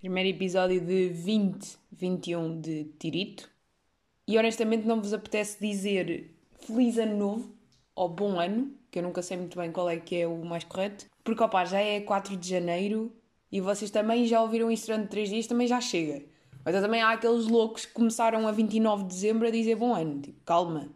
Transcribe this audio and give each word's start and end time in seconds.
Primeiro 0.00 0.28
episódio 0.28 0.80
de 0.80 1.08
2021 1.08 2.60
de 2.60 2.84
Tirito. 3.00 3.50
E 4.28 4.38
honestamente 4.38 4.86
não 4.86 5.02
vos 5.02 5.12
apetece 5.12 5.58
dizer 5.60 6.30
Feliz 6.60 6.96
Ano 6.98 7.16
Novo 7.16 7.52
ou 7.96 8.08
Bom 8.08 8.38
Ano, 8.38 8.72
que 8.92 9.00
eu 9.00 9.02
nunca 9.02 9.22
sei 9.22 9.36
muito 9.36 9.58
bem 9.58 9.72
qual 9.72 9.90
é 9.90 9.96
que 9.96 10.14
é 10.14 10.24
o 10.24 10.44
mais 10.44 10.62
correto, 10.62 11.06
porque 11.24 11.42
opá, 11.42 11.64
já 11.64 11.80
é 11.80 12.00
4 12.00 12.36
de 12.36 12.48
janeiro 12.48 13.12
e 13.50 13.60
vocês 13.60 13.90
também 13.90 14.24
já 14.24 14.40
ouviram 14.40 14.70
isso 14.70 14.86
durante 14.86 15.08
3 15.08 15.30
dias, 15.30 15.46
também 15.48 15.66
já 15.66 15.80
chega. 15.80 16.24
Então 16.64 16.80
também 16.80 17.02
há 17.02 17.10
aqueles 17.10 17.48
loucos 17.48 17.84
que 17.84 17.92
começaram 17.92 18.46
a 18.46 18.52
29 18.52 19.02
de 19.02 19.08
dezembro 19.08 19.48
a 19.48 19.50
dizer 19.50 19.74
Bom 19.74 19.96
Ano. 19.96 20.20
Tipo, 20.20 20.40
calma, 20.44 20.88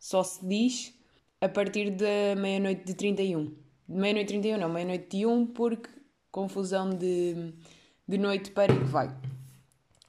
só 0.00 0.24
se 0.24 0.44
diz 0.44 0.98
a 1.40 1.48
partir 1.48 1.90
da 1.90 2.34
meia-noite 2.36 2.84
de 2.84 2.94
31. 2.94 3.54
Meia-noite 3.88 4.32
de 4.32 4.40
31 4.40 4.58
não, 4.58 4.68
meia-noite 4.68 5.16
de 5.16 5.26
1, 5.26 5.46
porque 5.46 5.90
confusão 6.32 6.90
de 6.90 7.54
de 8.08 8.16
noite 8.16 8.50
para 8.52 8.72
e 8.72 8.78
que 8.78 8.84
vai. 8.84 9.14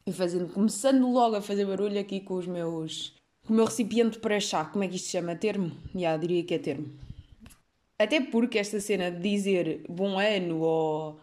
E 0.07 0.13
fazendo, 0.13 0.48
começando 0.53 1.12
logo 1.12 1.35
a 1.35 1.41
fazer 1.41 1.66
barulho 1.66 1.99
aqui 1.99 2.21
com 2.21 2.35
os 2.35 2.48
meus. 2.48 3.13
com 3.45 3.53
o 3.53 3.55
meu 3.57 3.66
recipiente 3.66 4.20
para 4.20 4.40
chá. 4.40 4.63
Como 4.63 4.85
é 4.85 4.88
que 4.88 4.95
isto 4.95 5.05
se 5.05 5.12
chama? 5.12 5.35
Termo? 5.35 5.71
Já, 5.94 5.99
yeah, 5.99 6.17
diria 6.17 6.43
que 6.45 6.54
é 6.54 6.59
termo. 6.59 6.88
Até 7.99 8.21
porque 8.21 8.57
esta 8.57 8.80
cena 8.80 9.12
de 9.12 9.20
dizer 9.20 9.84
bom 9.90 10.17
ano 10.17 10.62
ou, 10.62 11.20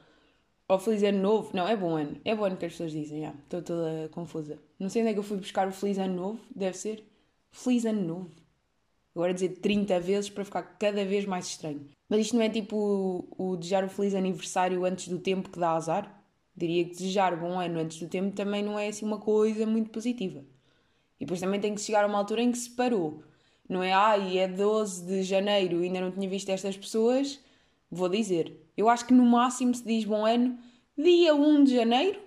ou 0.68 0.78
feliz 0.78 1.02
ano 1.02 1.18
novo. 1.18 1.50
Não, 1.54 1.66
é 1.66 1.74
bom 1.74 1.96
ano. 1.96 2.20
É 2.22 2.34
bom 2.34 2.44
ano 2.44 2.58
que 2.58 2.66
as 2.66 2.72
pessoas 2.72 2.92
dizem, 2.92 3.22
já. 3.22 3.30
Estou 3.30 3.62
toda 3.62 4.10
confusa. 4.10 4.58
Não 4.78 4.90
sei 4.90 5.00
onde 5.00 5.12
é 5.12 5.14
que 5.14 5.18
eu 5.18 5.24
fui 5.24 5.38
buscar 5.38 5.66
o 5.66 5.72
feliz 5.72 5.96
ano 5.96 6.14
novo. 6.14 6.40
Deve 6.54 6.76
ser. 6.76 7.02
Feliz 7.50 7.86
ano 7.86 8.02
novo. 8.02 8.30
Agora 9.14 9.32
dizer 9.32 9.48
30 9.60 9.98
vezes 9.98 10.28
para 10.28 10.44
ficar 10.44 10.62
cada 10.62 11.02
vez 11.06 11.24
mais 11.24 11.46
estranho. 11.46 11.88
Mas 12.06 12.20
isto 12.20 12.36
não 12.36 12.42
é 12.42 12.50
tipo 12.50 12.76
o, 12.76 13.52
o 13.52 13.56
desejar 13.56 13.82
o 13.82 13.88
feliz 13.88 14.14
aniversário 14.14 14.84
antes 14.84 15.08
do 15.08 15.18
tempo 15.18 15.48
que 15.48 15.58
dá 15.58 15.70
azar? 15.70 16.15
Diria 16.56 16.84
que 16.84 16.90
desejar 16.90 17.38
bom 17.38 17.60
ano 17.60 17.80
antes 17.80 17.98
do 17.98 18.08
tempo 18.08 18.34
também 18.34 18.62
não 18.62 18.78
é 18.78 18.88
assim 18.88 19.04
uma 19.04 19.18
coisa 19.18 19.66
muito 19.66 19.90
positiva. 19.90 20.44
E 21.20 21.24
depois 21.24 21.40
também 21.40 21.60
tem 21.60 21.74
que 21.74 21.80
chegar 21.80 22.04
a 22.04 22.06
uma 22.06 22.18
altura 22.18 22.42
em 22.42 22.52
que 22.52 22.58
se 22.58 22.70
parou. 22.70 23.22
Não 23.68 23.82
é, 23.82 23.92
ai, 23.92 24.38
é 24.38 24.48
12 24.48 25.04
de 25.04 25.22
janeiro 25.22 25.82
e 25.82 25.86
ainda 25.86 26.00
não 26.00 26.12
tinha 26.12 26.28
visto 26.28 26.48
estas 26.50 26.76
pessoas. 26.76 27.40
Vou 27.90 28.08
dizer. 28.08 28.64
Eu 28.76 28.88
acho 28.88 29.06
que 29.06 29.14
no 29.14 29.24
máximo 29.24 29.74
se 29.74 29.84
diz 29.84 30.04
bom 30.04 30.24
ano 30.24 30.58
dia 30.96 31.34
1 31.34 31.64
de 31.64 31.74
janeiro 31.74 32.20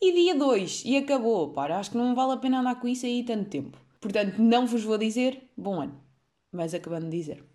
e 0.00 0.12
dia 0.12 0.34
2. 0.34 0.84
E 0.86 0.96
acabou. 0.96 1.52
Para, 1.52 1.78
acho 1.78 1.90
que 1.90 1.98
não 1.98 2.14
vale 2.14 2.32
a 2.32 2.36
pena 2.36 2.60
andar 2.60 2.80
com 2.80 2.88
isso 2.88 3.06
aí 3.06 3.22
tanto 3.22 3.50
tempo. 3.50 3.78
Portanto, 4.00 4.38
não 4.38 4.66
vos 4.66 4.82
vou 4.82 4.96
dizer 4.96 5.50
bom 5.56 5.80
ano. 5.80 6.00
Mas 6.50 6.74
acabando 6.74 7.10
de 7.10 7.16
dizer. 7.16 7.49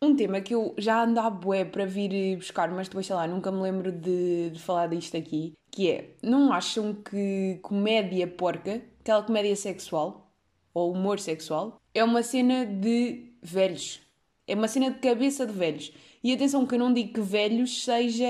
Um 0.00 0.14
tema 0.14 0.40
que 0.40 0.54
eu 0.54 0.74
já 0.78 1.02
ando 1.02 1.18
à 1.18 1.28
bué 1.28 1.64
para 1.64 1.84
vir 1.84 2.36
buscar, 2.36 2.70
mas 2.70 2.88
depois, 2.88 3.04
sei 3.04 3.16
lá, 3.16 3.26
nunca 3.26 3.50
me 3.50 3.60
lembro 3.60 3.90
de, 3.90 4.50
de 4.50 4.60
falar 4.60 4.86
disto 4.86 5.16
aqui, 5.16 5.54
que 5.72 5.90
é, 5.90 6.14
não 6.22 6.52
acham 6.52 6.94
que 6.94 7.58
comédia 7.62 8.26
porca, 8.28 8.80
aquela 9.00 9.24
comédia 9.24 9.56
sexual, 9.56 10.30
ou 10.72 10.92
humor 10.92 11.18
sexual, 11.18 11.80
é 11.92 12.04
uma 12.04 12.22
cena 12.22 12.64
de 12.64 13.32
velhos. 13.42 14.00
É 14.46 14.54
uma 14.54 14.68
cena 14.68 14.90
de 14.90 15.00
cabeça 15.00 15.44
de 15.44 15.52
velhos. 15.52 15.92
E 16.22 16.32
atenção 16.32 16.64
que 16.64 16.74
eu 16.74 16.78
não 16.78 16.92
digo 16.92 17.14
que 17.14 17.20
velhos 17.20 17.84
seja... 17.84 18.24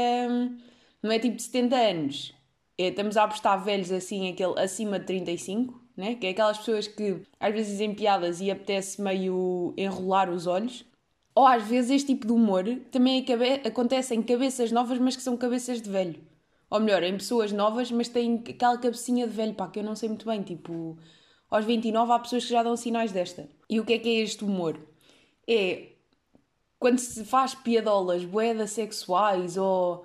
Não 1.03 1.13
é 1.13 1.19
tipo 1.19 1.37
de 1.37 1.43
70 1.43 1.77
anos. 1.77 2.35
É, 2.79 2.89
estamos 2.89 3.17
a 3.17 3.25
apostar 3.25 3.63
velhos 3.63 3.93
assim, 3.93 4.31
aquele 4.31 4.59
acima 4.59 4.99
de 4.99 5.07
35, 5.07 5.81
né? 5.97 6.15
Que 6.15 6.29
é 6.29 6.31
aquelas 6.31 6.59
pessoas 6.59 6.89
que 6.89 7.23
às 7.39 7.53
vezes 7.53 7.73
dizem 7.73 7.95
piadas 7.95 8.41
e 8.41 8.51
apetece 8.51 9.01
meio 9.03 9.75
enrolar 9.77 10.31
os 10.31 10.47
olhos. 10.47 10.85
Ou 11.39 11.47
às 11.47 11.63
vezes 11.63 11.93
este 11.93 12.07
tipo 12.09 12.27
de 12.27 12.33
humor 12.33 12.65
também 12.91 13.25
acontece 13.65 14.13
em 14.13 14.21
cabeças 14.21 14.73
novas, 14.73 14.99
mas 14.99 15.15
que 15.15 15.23
são 15.23 15.37
cabeças 15.37 15.81
de 15.81 15.89
velho. 15.89 16.21
Ou 16.69 16.81
melhor, 16.81 17.01
em 17.05 17.13
pessoas 17.13 17.53
novas, 17.53 17.93
mas 17.93 18.09
têm 18.09 18.43
aquela 18.51 18.77
cabecinha 18.77 19.25
de 19.25 19.33
velho, 19.33 19.55
pá, 19.55 19.69
que 19.69 19.79
eu 19.79 19.85
não 19.85 19.95
sei 19.95 20.09
muito 20.09 20.27
bem. 20.27 20.43
Tipo, 20.43 20.99
aos 21.49 21.65
29 21.65 22.11
há 22.11 22.19
pessoas 22.19 22.45
que 22.45 22.51
já 22.51 22.65
dão 22.65 22.77
sinais 22.77 23.13
desta. 23.13 23.49
E 23.71 23.79
o 23.79 23.85
que 23.85 23.93
é 23.93 23.99
que 24.01 24.09
é 24.09 24.21
este 24.21 24.43
humor? 24.43 24.81
É 25.47 25.93
quando 26.77 26.99
se 26.99 27.25
faz 27.25 27.55
piadolas 27.55 28.25
boedas 28.25 28.73
sexuais 28.73 29.57
ou, 29.57 30.05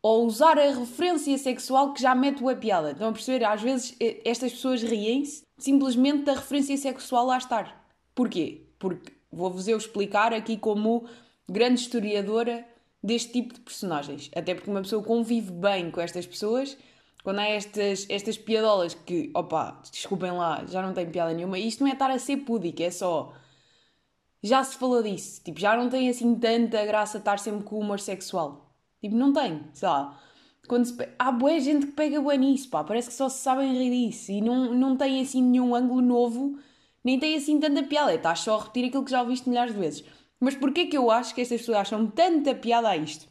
ou 0.00 0.24
usar 0.24 0.58
a 0.58 0.70
referência 0.70 1.36
sexual 1.36 1.92
que 1.92 2.00
já 2.00 2.14
mete 2.14 2.42
a 2.42 2.56
piada. 2.56 2.92
Estão 2.92 3.10
a 3.10 3.12
perceber? 3.12 3.44
Às 3.44 3.60
vezes 3.60 3.94
estas 4.24 4.52
pessoas 4.52 4.82
riem-se 4.82 5.44
simplesmente 5.58 6.24
da 6.24 6.32
referência 6.32 6.78
sexual 6.78 7.26
lá 7.26 7.36
estar. 7.36 7.86
Porquê? 8.14 8.70
Porque 8.78 9.15
Vou-vos 9.30 9.68
eu 9.68 9.76
explicar 9.76 10.32
aqui 10.32 10.56
como 10.56 11.06
grande 11.48 11.80
historiadora 11.80 12.66
deste 13.02 13.32
tipo 13.32 13.54
de 13.54 13.60
personagens. 13.60 14.30
Até 14.34 14.54
porque 14.54 14.70
uma 14.70 14.82
pessoa 14.82 15.02
convive 15.02 15.52
bem 15.52 15.90
com 15.90 16.00
estas 16.00 16.26
pessoas, 16.26 16.76
quando 17.22 17.40
há 17.40 17.46
estas, 17.46 18.06
estas 18.08 18.38
piadolas 18.38 18.94
que, 18.94 19.30
opa, 19.34 19.82
desculpem 19.90 20.30
lá, 20.32 20.64
já 20.66 20.80
não 20.80 20.92
tem 20.92 21.10
piada 21.10 21.32
nenhuma. 21.34 21.58
Isto 21.58 21.82
não 21.82 21.90
é 21.90 21.92
estar 21.92 22.10
a 22.10 22.18
ser 22.18 22.38
púdico, 22.38 22.82
é 22.82 22.90
só. 22.90 23.32
Já 24.42 24.62
se 24.62 24.76
falou 24.76 25.02
disso. 25.02 25.42
Tipo, 25.42 25.58
já 25.58 25.76
não 25.76 25.88
tem 25.88 26.08
assim 26.08 26.34
tanta 26.36 26.84
graça 26.84 27.18
estar 27.18 27.38
sempre 27.38 27.64
com 27.64 27.80
humor 27.80 27.98
sexual. 27.98 28.72
Tipo, 29.00 29.16
não 29.16 29.32
tem, 29.32 29.60
sei 29.72 29.88
lá. 29.88 30.20
Quando 30.68 30.84
se... 30.84 30.96
Há 31.18 31.32
boa 31.32 31.58
gente 31.58 31.86
que 31.86 31.92
pega 31.92 32.20
boa 32.20 32.36
nisso, 32.36 32.68
pá. 32.68 32.84
Parece 32.84 33.08
que 33.08 33.14
só 33.14 33.28
se 33.28 33.40
sabem 33.40 33.72
rir 33.72 34.08
disso. 34.08 34.30
E 34.30 34.40
não, 34.40 34.72
não 34.74 34.96
tem 34.96 35.20
assim 35.20 35.42
nenhum 35.42 35.74
ângulo 35.74 36.02
novo 36.02 36.58
nem 37.06 37.20
tem 37.20 37.36
assim 37.36 37.60
tanta 37.60 37.84
piada. 37.84 38.12
Estás 38.12 38.40
só 38.40 38.58
a 38.58 38.64
repetir 38.64 38.86
aquilo 38.86 39.04
que 39.04 39.12
já 39.12 39.22
ouviste 39.22 39.48
milhares 39.48 39.72
de 39.72 39.78
vezes. 39.78 40.04
Mas 40.40 40.56
porquê 40.56 40.86
que 40.86 40.98
eu 40.98 41.08
acho 41.08 41.32
que 41.32 41.40
estas 41.40 41.60
pessoas 41.60 41.78
acham 41.78 42.04
tanta 42.08 42.52
piada 42.52 42.88
a 42.88 42.96
isto? 42.96 43.28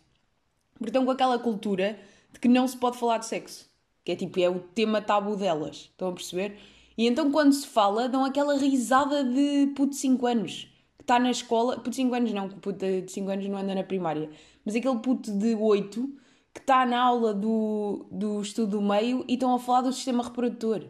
Porque 0.75 0.91
estão 0.91 1.03
com 1.03 1.11
aquela 1.11 1.37
cultura 1.37 1.99
de 2.31 2.39
que 2.39 2.47
não 2.47 2.65
se 2.69 2.77
pode 2.77 2.97
falar 2.97 3.17
de 3.17 3.25
sexo. 3.25 3.69
Que 4.05 4.13
é 4.13 4.15
tipo, 4.15 4.39
é 4.39 4.49
o 4.49 4.61
tema 4.61 5.01
tabu 5.01 5.35
delas. 5.35 5.89
Estão 5.91 6.07
a 6.07 6.13
perceber? 6.13 6.57
E 6.97 7.05
então 7.05 7.29
quando 7.29 7.51
se 7.51 7.67
fala, 7.67 8.07
dão 8.07 8.23
aquela 8.23 8.57
risada 8.57 9.25
de 9.25 9.67
puto 9.75 9.89
de 9.89 9.97
5 9.97 10.25
anos. 10.25 10.69
Que 10.97 11.03
está 11.03 11.19
na 11.19 11.29
escola. 11.29 11.75
Puto 11.75 11.89
de 11.89 11.97
5 11.97 12.15
anos 12.15 12.31
não, 12.31 12.47
que 12.47 12.55
puto 12.55 12.79
de 12.79 13.11
5 13.11 13.29
anos 13.29 13.45
não 13.45 13.57
anda 13.57 13.75
na 13.75 13.83
primária. 13.83 14.29
Mas 14.63 14.73
aquele 14.73 14.99
puto 14.99 15.37
de 15.37 15.53
8 15.53 16.17
que 16.53 16.61
está 16.61 16.85
na 16.85 17.01
aula 17.01 17.33
do, 17.33 18.07
do 18.09 18.41
estudo 18.41 18.77
do 18.77 18.81
meio 18.81 19.25
e 19.27 19.33
estão 19.33 19.53
a 19.53 19.59
falar 19.59 19.81
do 19.81 19.91
sistema 19.91 20.23
reprodutor. 20.23 20.87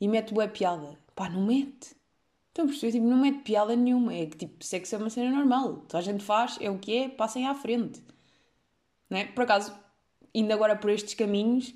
E 0.00 0.06
mete 0.06 0.32
boa 0.32 0.46
piada. 0.46 0.96
Pá, 1.16 1.28
não 1.28 1.44
mete. 1.44 1.97
Estão 2.58 2.66
a 2.66 2.68
perceber? 2.70 2.92
Tipo, 2.92 3.06
não 3.06 3.24
é 3.24 3.30
de 3.30 3.38
piada 3.38 3.76
nenhuma. 3.76 4.12
É 4.12 4.26
que 4.26 4.36
tipo, 4.36 4.64
sexo 4.64 4.96
é 4.96 4.98
uma 4.98 5.10
cena 5.10 5.30
normal. 5.30 5.76
Toda 5.88 5.98
a 5.98 6.00
gente 6.00 6.24
faz, 6.24 6.58
é 6.60 6.68
o 6.68 6.76
que 6.76 6.96
é, 6.96 7.08
passem 7.08 7.46
à 7.46 7.54
frente. 7.54 8.02
Não 9.08 9.18
é? 9.18 9.26
Por 9.26 9.44
acaso, 9.44 9.72
indo 10.34 10.52
agora 10.52 10.74
por 10.74 10.90
estes 10.90 11.14
caminhos, 11.14 11.72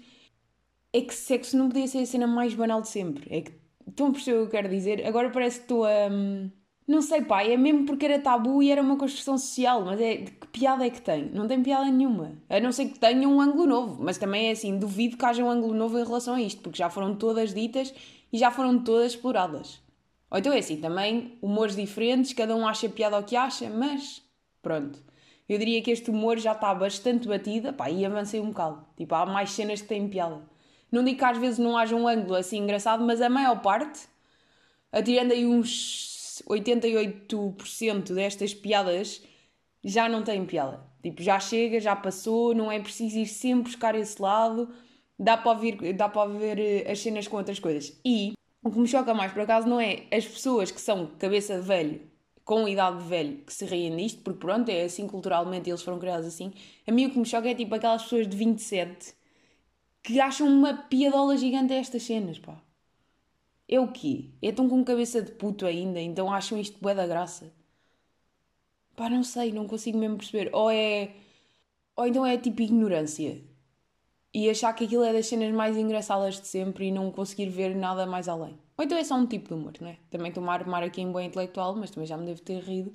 é 0.93 1.01
que 1.01 1.15
sexo 1.15 1.57
não 1.57 1.69
podia 1.69 1.87
ser 1.87 1.99
a 1.99 2.07
cena 2.07 2.27
mais 2.27 2.55
banal 2.55 2.83
de 2.83 2.89
sempre. 2.89 3.33
É 3.33 3.43
que 3.43 3.53
estão 3.89 4.09
a 4.09 4.13
perceber 4.13 4.39
o 4.39 4.41
que 4.41 4.47
eu 4.49 4.51
quero 4.51 4.69
dizer? 4.69 5.07
Agora 5.07 5.31
parece 5.31 5.59
que 5.59 5.65
estou 5.67 5.85
a. 5.85 6.09
Hum, 6.11 6.51
não 6.89 7.01
sei, 7.01 7.23
pá, 7.23 7.45
é 7.45 7.57
mesmo 7.57 7.87
porque 7.87 8.05
era 8.07 8.19
tabu 8.19 8.61
e 8.61 8.71
era 8.73 8.83
uma 8.83 8.97
construção 8.97 9.39
social, 9.39 9.85
mas 9.85 10.01
é 10.01 10.17
que 10.17 10.49
piada 10.49 10.85
é 10.85 10.91
que 10.91 11.01
tem? 11.01 11.31
Não 11.31 11.47
tem 11.47 11.63
piada 11.63 11.89
nenhuma. 11.91 12.33
A 12.51 12.59
não 12.61 12.73
ser 12.73 12.87
que 12.87 12.99
tenha 12.99 13.29
um 13.29 13.41
ângulo 13.41 13.67
novo, 13.67 14.03
mas 14.03 14.19
também 14.19 14.49
é 14.49 14.51
assim, 14.53 14.77
duvido 14.79 15.17
que 15.17 15.25
haja 15.25 15.45
um 15.45 15.51
ângulo 15.51 15.75
novo 15.75 15.99
em 15.99 16.05
relação 16.05 16.35
a 16.35 16.43
isto, 16.43 16.61
porque 16.61 16.79
já 16.79 16.91
foram 16.91 17.15
todas 17.15 17.55
ditas 17.55 17.95
e 18.33 18.39
já 18.39 18.51
foram 18.51 18.83
todas 18.83 19.13
exploradas. 19.13 19.82
Ou 20.33 20.39
então 20.39 20.51
é 20.51 20.61
assim, 20.61 20.79
também 20.79 21.37
humores 21.43 21.77
diferentes, 21.77 22.33
cada 22.33 22.57
um 22.57 22.67
acha 22.67 22.89
piada 22.89 23.17
ao 23.17 23.23
que 23.23 23.37
acha, 23.37 23.69
mas 23.69 24.23
pronto. 24.63 24.99
Eu 25.47 25.59
diria 25.59 25.83
que 25.83 25.91
este 25.91 26.11
humor 26.11 26.39
já 26.39 26.53
está 26.53 26.75
bastante 26.75 27.29
batida, 27.29 27.71
pá, 27.71 27.91
e 27.91 28.03
avancei 28.07 28.41
um 28.41 28.47
bocado. 28.49 28.83
Tipo, 28.97 29.15
há 29.15 29.27
mais 29.27 29.51
cenas 29.51 29.83
que 29.83 29.89
têm 29.89 30.09
piada. 30.09 30.41
Não 30.91 31.05
digo 31.05 31.19
que 31.19 31.25
às 31.25 31.37
vezes 31.37 31.59
não 31.59 31.77
haja 31.77 31.95
um 31.95 32.09
ângulo 32.09 32.35
assim 32.35 32.61
engraçado, 32.61 33.05
mas 33.05 33.21
a 33.21 33.29
maior 33.29 33.61
parte, 33.61 34.09
atirando 34.91 35.35
aí 35.35 35.45
uns 35.45 36.43
88% 36.49 38.15
destas 38.15 38.55
piadas, 38.55 39.23
já 39.85 40.09
não 40.09 40.23
têm 40.23 40.47
piada. 40.47 40.81
Tipo, 41.03 41.23
já 41.23 41.39
chega, 41.39 41.79
já 41.79 41.95
passou, 41.95 42.55
não 42.55 42.73
é 42.73 42.81
preciso 42.81 43.19
ir 43.19 43.27
sempre 43.27 43.65
buscar 43.65 43.95
esse 43.95 44.21
lado, 44.23 44.71
dá 45.19 45.37
para, 45.37 45.53
ouvir, 45.53 45.93
dá 45.93 46.09
para 46.09 46.31
ver 46.33 46.59
eh, 46.59 46.91
as 46.91 47.01
cenas 47.01 47.29
com 47.29 47.37
outras 47.37 47.59
coisas. 47.59 48.01
E 48.03 48.33
o 48.63 48.71
que 48.71 48.79
me 48.79 48.87
choca 48.89 49.13
mais, 49.15 49.33
por 49.33 49.43
acaso, 49.43 49.69
não 49.69 49.81
é 49.81 50.07
as 50.13 50.27
pessoas 50.27 50.71
que 50.71 50.81
são 50.81 51.07
cabeça 51.19 51.61
de 51.61 51.67
velho, 51.67 52.01
com 52.45 52.69
idade 52.69 53.03
de 53.03 53.09
velho, 53.09 53.39
que 53.45 53.53
se 53.53 53.65
riem 53.65 53.97
disto, 53.97 54.23
porque 54.23 54.39
pronto, 54.41 54.69
é 54.69 54.85
assim 54.85 55.07
culturalmente, 55.09 55.69
eles 55.71 55.83
foram 55.83 55.99
criados 55.99 56.27
assim. 56.27 56.53
A 56.87 56.93
mim 56.93 57.07
o 57.07 57.11
que 57.11 57.19
me 57.19 57.27
choca 57.27 57.49
é 57.49 57.55
tipo 57.55 57.75
aquelas 57.75 58.03
pessoas 58.05 58.29
de 58.29 58.37
27 58.37 59.15
que 60.03 60.21
acham 60.21 60.49
uma 60.49 60.75
piadola 60.75 61.37
gigante 61.37 61.73
a 61.73 61.77
estas 61.77 62.03
cenas, 62.05 62.39
pá. 62.39 62.61
É 63.69 63.81
o 63.81 63.89
quê? 63.91 64.31
É 64.41 64.53
tão 64.53 64.69
com 64.69 64.85
cabeça 64.85 65.21
de 65.23 65.33
puto 65.33 65.67
ainda, 65.67 66.01
então 66.01 66.33
acham 66.33 66.59
isto 66.59 66.79
bué 66.81 66.95
da 66.95 67.07
graça. 67.07 67.53
Pá, 68.97 69.09
não 69.11 69.23
sei, 69.23 69.53
não 69.53 69.67
consigo 69.67 69.99
mesmo 69.99 70.17
perceber. 70.19 70.51
Ou 70.55 70.71
é... 70.71 71.15
Ou 71.97 72.07
então 72.07 72.25
é 72.27 72.39
tipo 72.39 72.63
ignorância 72.63 73.43
e 74.35 74.49
achar 74.49 74.73
que 74.73 74.85
aquilo 74.85 75.05
é 75.05 75.13
das 75.13 75.27
cenas 75.27 75.53
mais 75.53 75.77
engraçadas 75.77 76.41
de 76.41 76.47
sempre 76.47 76.87
e 76.87 76.93
não 76.93 77.11
conseguir 77.11 77.49
ver 77.49 77.75
nada 77.75 78.07
mais 78.07 78.29
além. 78.29 78.59
Ou 78.77 78.85
então 78.85 78.97
é 78.97 79.05
só 79.05 79.15
um 79.15 79.27
tipo 79.27 79.49
de 79.49 79.55
humor, 79.55 79.73
não 79.81 79.89
é? 79.89 79.99
Também 80.11 80.29
estou-me 80.29 80.49
a 80.49 80.53
armar 80.53 80.83
aqui 80.83 81.03
em 81.03 81.13
bom 81.13 81.21
intelectual, 81.21 81.77
mas 81.77 81.91
também 81.91 82.07
já 82.07 82.17
me 82.17 82.27
devo 82.27 82.41
ter 82.41 82.61
rido 82.61 82.93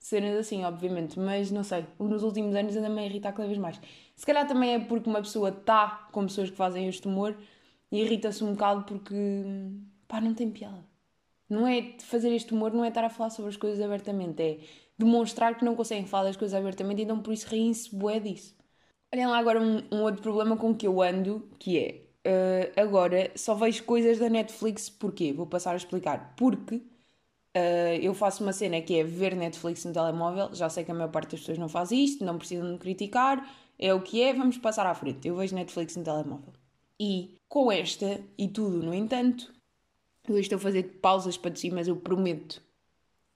cenas 0.00 0.36
assim, 0.36 0.64
obviamente, 0.64 1.18
mas 1.18 1.50
não 1.50 1.62
sei, 1.62 1.84
nos 1.98 2.22
últimos 2.22 2.54
anos 2.54 2.74
anda-me 2.74 3.00
a 3.02 3.06
irritar 3.06 3.32
cada 3.32 3.46
vez 3.46 3.58
mais. 3.58 3.78
Se 4.16 4.26
calhar 4.26 4.46
também 4.48 4.74
é 4.74 4.78
porque 4.78 5.08
uma 5.08 5.20
pessoa 5.20 5.50
está 5.50 6.08
com 6.10 6.22
pessoas 6.24 6.50
que 6.50 6.56
fazem 6.56 6.88
este 6.88 7.06
humor 7.06 7.36
e 7.92 8.00
irrita-se 8.00 8.42
um 8.42 8.52
bocado 8.52 8.84
porque, 8.84 9.14
pá, 10.08 10.20
não 10.20 10.34
tem 10.34 10.50
piada. 10.50 10.84
Não 11.48 11.66
é 11.66 11.96
fazer 12.00 12.32
este 12.34 12.54
humor, 12.54 12.72
não 12.72 12.84
é 12.84 12.88
estar 12.88 13.04
a 13.04 13.10
falar 13.10 13.30
sobre 13.30 13.50
as 13.50 13.56
coisas 13.56 13.80
abertamente, 13.80 14.42
é 14.42 14.58
demonstrar 14.98 15.56
que 15.56 15.64
não 15.64 15.76
conseguem 15.76 16.06
falar 16.06 16.24
das 16.24 16.36
coisas 16.36 16.58
abertamente, 16.58 17.02
então 17.02 17.20
por 17.20 17.32
isso 17.32 17.46
riem-se 17.48 17.94
bué 17.94 18.20
disso. 18.20 18.54
Olhem 19.12 19.26
lá 19.26 19.38
agora 19.38 19.60
um, 19.60 19.82
um, 19.90 20.02
outro 20.02 20.22
problema 20.22 20.56
com 20.56 20.74
que 20.74 20.86
eu 20.86 21.02
ando, 21.02 21.48
que 21.58 21.78
é, 21.78 22.02
uh, 22.28 22.80
agora 22.80 23.32
só 23.34 23.54
vejo 23.54 23.84
coisas 23.84 24.18
da 24.18 24.28
Netflix, 24.28 24.88
porquê? 24.88 25.32
Vou 25.32 25.46
passar 25.46 25.72
a 25.72 25.76
explicar. 25.76 26.34
Porque 26.36 26.76
uh, 26.76 27.98
eu 28.00 28.14
faço 28.14 28.42
uma 28.44 28.52
cena 28.52 28.80
que 28.80 28.98
é 28.98 29.02
ver 29.02 29.34
Netflix 29.34 29.84
no 29.84 29.92
telemóvel, 29.92 30.54
já 30.54 30.68
sei 30.68 30.84
que 30.84 30.92
a 30.92 30.94
maior 30.94 31.10
parte 31.10 31.32
das 31.32 31.40
pessoas 31.40 31.58
não 31.58 31.68
faz 31.68 31.90
isto, 31.90 32.24
não 32.24 32.38
precisam 32.38 32.72
de 32.72 32.78
criticar, 32.78 33.44
é 33.78 33.92
o 33.92 34.00
que 34.00 34.22
é, 34.22 34.32
vamos 34.32 34.58
passar 34.58 34.86
à 34.86 34.94
frente. 34.94 35.26
Eu 35.26 35.36
vejo 35.36 35.56
Netflix 35.56 35.96
no 35.96 36.04
telemóvel. 36.04 36.52
E 36.98 37.36
com 37.48 37.72
esta 37.72 38.20
e 38.38 38.46
tudo, 38.46 38.82
no 38.82 38.94
entanto, 38.94 39.52
eu 40.28 40.38
estou 40.38 40.56
a 40.56 40.60
fazer 40.60 41.00
pausas 41.00 41.36
para 41.36 41.50
ti, 41.50 41.70
mas 41.70 41.88
eu 41.88 41.96
prometo, 41.96 42.62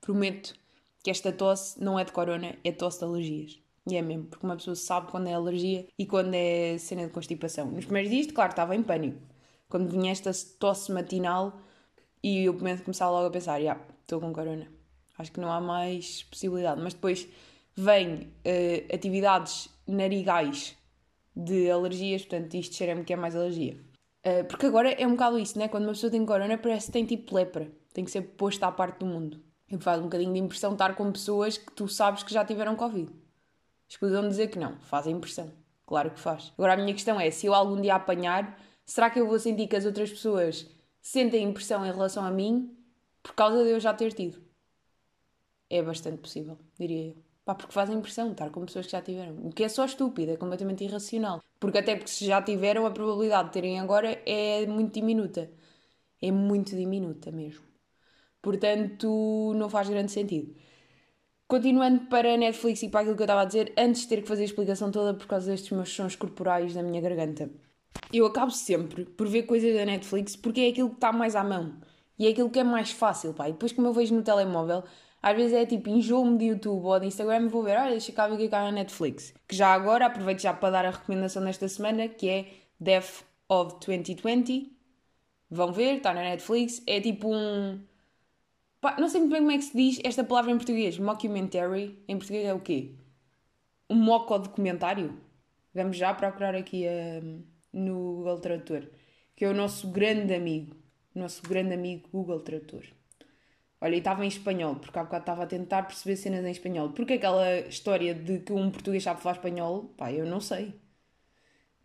prometo 0.01 0.55
que 1.03 1.11
esta 1.11 1.33
tosse 1.33 1.83
não 1.83 1.99
é 1.99 2.05
de 2.05 2.13
corona, 2.13 2.57
é 2.63 2.71
tosse 2.71 2.99
de 2.99 3.05
alergias. 3.05 3.64
E 3.87 3.97
é 3.97 4.03
mesmo, 4.03 4.25
porque 4.25 4.47
uma 4.47 4.57
pessoa 4.57 4.75
sabe 4.75 5.11
quando 5.11 5.27
é 5.29 5.35
alergia 5.35 5.87
e 5.99 6.07
quando 6.07 6.35
é 6.35 6.79
cena 6.79 7.07
de 7.07 7.13
constipação. 7.13 7.71
Nos 7.71 7.85
primeiros 7.85 8.11
dias, 8.11 8.27
claro, 8.29 8.51
estava 8.51 8.75
em 8.75 8.83
pânico. 8.83 9.21
Quando 9.69 9.91
vinha 9.91 10.11
esta 10.11 10.31
tosse 10.59 10.91
matinal 10.91 11.61
e 12.23 12.45
eu 12.45 12.55
começava 12.55 13.11
logo 13.11 13.27
a 13.27 13.31
pensar, 13.31 13.53
já, 13.53 13.59
yeah, 13.59 13.85
estou 14.01 14.21
com 14.21 14.33
corona. 14.33 14.67
Acho 15.19 15.31
que 15.31 15.41
não 15.41 15.53
há 15.53 15.61
mais 15.61 16.23
possibilidade. 16.25 16.81
Mas 16.81 16.95
depois 16.95 17.29
vem 17.77 18.15
uh, 18.15 18.95
atividades 18.95 19.69
narigais 19.87 20.77
de 21.37 21.71
alergias, 21.71 22.23
portanto 22.23 22.55
isto 22.55 22.75
cheira-me 22.75 23.05
que 23.05 23.13
é 23.13 23.17
mais 23.17 23.37
alergia. 23.37 23.77
Uh, 24.25 24.45
porque 24.49 24.65
agora 24.65 24.93
é 24.93 25.07
um 25.07 25.11
bocado 25.11 25.39
isso, 25.39 25.59
né? 25.59 25.69
Quando 25.69 25.85
uma 25.85 25.93
pessoa 25.93 26.11
tem 26.11 26.25
corona 26.25 26.57
parece 26.57 26.87
que 26.87 26.93
tem 26.93 27.05
tipo 27.05 27.35
lepra. 27.35 27.71
Tem 27.93 28.05
que 28.05 28.11
ser 28.11 28.23
posta 28.23 28.67
à 28.67 28.73
parte 28.73 29.01
do 29.01 29.07
mundo. 29.07 29.41
E 29.71 29.77
faz 29.79 30.01
um 30.01 30.05
bocadinho 30.05 30.33
de 30.33 30.39
impressão 30.39 30.73
estar 30.73 30.95
com 30.97 31.13
pessoas 31.13 31.59
que 31.59 31.73
tu 31.73 31.87
sabes 31.87 32.23
que 32.23 32.33
já 32.33 32.45
tiveram 32.45 32.75
Covid. 32.77 33.13
Escusam 33.95 34.29
dizer 34.29 34.49
que 34.49 34.59
não, 34.59 34.77
faz 34.81 35.07
a 35.07 35.11
impressão. 35.11 35.53
Claro 35.87 36.11
que 36.11 36.19
faz. 36.19 36.53
Agora 36.59 36.73
a 36.73 36.77
minha 36.77 36.93
questão 36.93 37.21
é, 37.21 37.31
se 37.31 37.47
eu 37.47 37.55
algum 37.55 37.81
dia 37.81 37.95
apanhar, 37.95 38.59
será 38.85 39.09
que 39.09 39.21
eu 39.21 39.27
vou 39.29 39.39
sentir 39.39 39.69
que 39.69 39.77
as 39.77 39.85
outras 39.85 40.11
pessoas 40.11 40.69
sentem 41.01 41.45
impressão 41.45 41.87
em 41.87 41.93
relação 41.93 42.25
a 42.25 42.31
mim 42.31 42.77
por 43.23 43.35
causa 43.37 43.63
de 43.63 43.71
eu 43.71 43.79
já 43.79 43.95
ter 43.95 44.13
tido? 44.13 44.43
É 45.71 45.81
bastante 45.81 46.19
possível, 46.19 46.59
diria 46.77 47.11
eu. 47.11 47.17
Pá, 47.45 47.55
porque 47.55 47.73
faz 47.73 47.89
a 47.89 47.93
impressão 47.95 48.33
estar 48.33 48.51
com 48.51 48.67
pessoas 48.67 48.87
que 48.87 48.93
já 48.93 49.01
tiveram. 49.01 49.37
O 49.47 49.53
que 49.53 49.63
é 49.63 49.69
só 49.69 49.85
estúpido, 49.85 50.33
é 50.33 50.37
completamente 50.37 50.83
irracional. 50.83 51.41
Porque 51.61 51.79
até 51.79 51.95
porque 51.95 52.11
se 52.11 52.27
já 52.27 52.43
tiveram, 52.43 52.87
a 52.87 52.91
probabilidade 52.91 53.51
de 53.51 53.53
terem 53.53 53.79
agora 53.79 54.21
é 54.27 54.67
muito 54.67 54.93
diminuta. 54.93 55.49
É 56.21 56.33
muito 56.33 56.75
diminuta 56.75 57.31
mesmo. 57.31 57.63
Portanto, 58.43 59.53
não 59.55 59.69
faz 59.71 59.89
grande 59.89 60.11
sentido. 60.11 60.53
Continuando 61.47 62.07
para 62.07 62.35
a 62.35 62.37
Netflix 62.37 62.83
e 62.83 62.89
para 62.89 63.01
aquilo 63.01 63.17
que 63.17 63.23
eu 63.23 63.27
estava 63.27 63.43
a 63.43 63.45
dizer, 63.45 63.73
antes 63.77 64.03
de 64.03 64.09
ter 64.09 64.23
que 64.23 64.29
fazer 64.29 64.43
a 64.43 64.47
explicação 64.47 64.91
toda 64.91 65.13
por 65.13 65.27
causa 65.27 65.51
destes 65.51 65.71
meus 65.71 65.91
sons 65.91 66.17
corporais 66.17 66.75
da 66.75 66.83
minha 66.83 67.01
garganta, 67.03 67.51
eu 68.13 68.25
acabo 68.27 68.51
sempre 68.51 69.05
por 69.05 69.29
ver 69.29 69.43
coisas 69.43 69.75
da 69.75 69.85
Netflix 69.85 70.37
porque 70.37 70.63
é 70.63 70.69
aquilo 70.69 70.89
que 70.89 70.97
está 70.97 71.13
mais 71.13 71.37
à 71.37 71.45
mão 71.45 71.75
e 72.19 72.27
é 72.27 72.31
aquilo 72.31 72.51
que 72.51 72.59
é 72.59 72.65
mais 72.65 72.91
fácil, 72.91 73.35
pá. 73.35 73.49
E 73.49 73.53
depois, 73.53 73.73
como 73.73 73.89
eu 73.89 73.93
vejo 73.93 74.15
no 74.15 74.23
telemóvel, 74.23 74.85
às 75.23 75.37
vezes 75.37 75.53
é 75.55 75.67
tipo 75.67 75.89
enjoo-me 75.91 76.39
de 76.39 76.47
YouTube 76.47 76.85
ou 76.85 77.01
de 77.01 77.07
Instagram 77.07 77.47
e 77.47 77.49
vou 77.49 77.63
ver, 77.63 77.79
olha, 77.79 77.91
deixa 77.91 78.13
cá 78.13 78.27
ver 78.27 78.35
o 78.35 78.37
que 78.39 78.45
é 78.45 78.49
cá 78.49 78.63
na 78.63 78.73
Netflix. 78.73 79.35
Que 79.49 79.57
já 79.57 79.69
agora 79.73 80.07
aproveito 80.07 80.41
já 80.41 80.53
para 80.55 80.71
dar 80.71 80.87
a 80.87 80.91
recomendação 80.91 81.45
desta 81.45 81.69
semana 81.69 82.09
que 82.09 82.29
é 82.29 82.47
Death 82.81 83.25
of 83.49 83.77
2020. 83.85 84.73
Vão 85.51 85.73
ver, 85.73 85.97
está 85.97 86.15
na 86.15 86.23
Netflix. 86.23 86.83
É 86.87 87.01
tipo 87.01 87.29
um 87.35 87.81
Pá, 88.85 88.97
não 89.01 89.09
sei 89.09 89.21
muito 89.21 89.33
bem 89.33 89.41
como 89.41 89.51
é 89.51 89.57
que 89.57 89.65
se 89.65 89.75
diz 89.75 89.99
esta 90.05 90.23
palavra 90.23 90.51
em 90.51 90.59
português. 90.59 90.99
Mockumentary. 90.99 91.99
Em 92.07 92.19
português 92.19 92.45
é 92.45 92.53
o 92.53 92.61
quê? 92.61 92.91
Um 93.89 93.95
moco 93.95 94.39
documentário? 94.39 95.19
Vamos 95.73 95.97
já 95.97 96.13
procurar 96.13 96.55
aqui 96.55 96.85
uh, 96.85 97.43
no 97.73 98.17
Google 98.17 98.41
Tradutor. 98.41 98.87
Que 99.35 99.47
é 99.47 99.49
o 99.49 99.55
nosso 99.55 99.89
grande 99.91 100.35
amigo. 100.35 100.77
Nosso 101.15 101.41
grande 101.49 101.73
amigo 101.73 102.11
Google 102.13 102.41
Tradutor. 102.41 102.85
Olha, 103.81 103.95
e 103.95 103.99
estava 104.01 104.23
em 104.23 104.29
espanhol, 104.29 104.77
porque 104.77 104.99
há 104.99 105.05
bocado 105.05 105.23
estava 105.23 105.45
a 105.45 105.47
tentar 105.47 105.85
perceber 105.85 106.17
cenas 106.17 106.45
em 106.45 106.51
espanhol. 106.51 106.91
Porque 106.91 107.15
aquela 107.15 107.61
história 107.61 108.15
de 108.15 108.41
que 108.41 108.53
um 108.53 108.71
português 108.71 109.03
sabe 109.03 109.23
falar 109.23 109.37
espanhol, 109.37 109.95
pá, 109.97 110.13
eu 110.13 110.27
não 110.27 110.43
sei. 110.43 110.75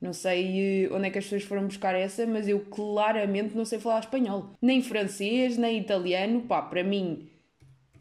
Não 0.02 0.14
sei 0.14 0.86
eh, 0.86 0.94
onde 0.94 1.08
é 1.08 1.10
que 1.10 1.18
as 1.18 1.26
pessoas 1.26 1.44
foram 1.44 1.66
buscar 1.66 1.94
essa, 1.94 2.26
mas 2.26 2.48
eu 2.48 2.62
claramente 2.66 3.56
não 3.56 3.66
sei 3.66 3.80
falar 3.80 4.00
espanhol. 4.00 4.58
Nem 4.62 4.82
francês, 4.82 5.58
nem 5.58 5.78
italiano. 5.78 6.42
Pá, 6.44 6.62
para 6.62 6.84
mim, 6.84 7.30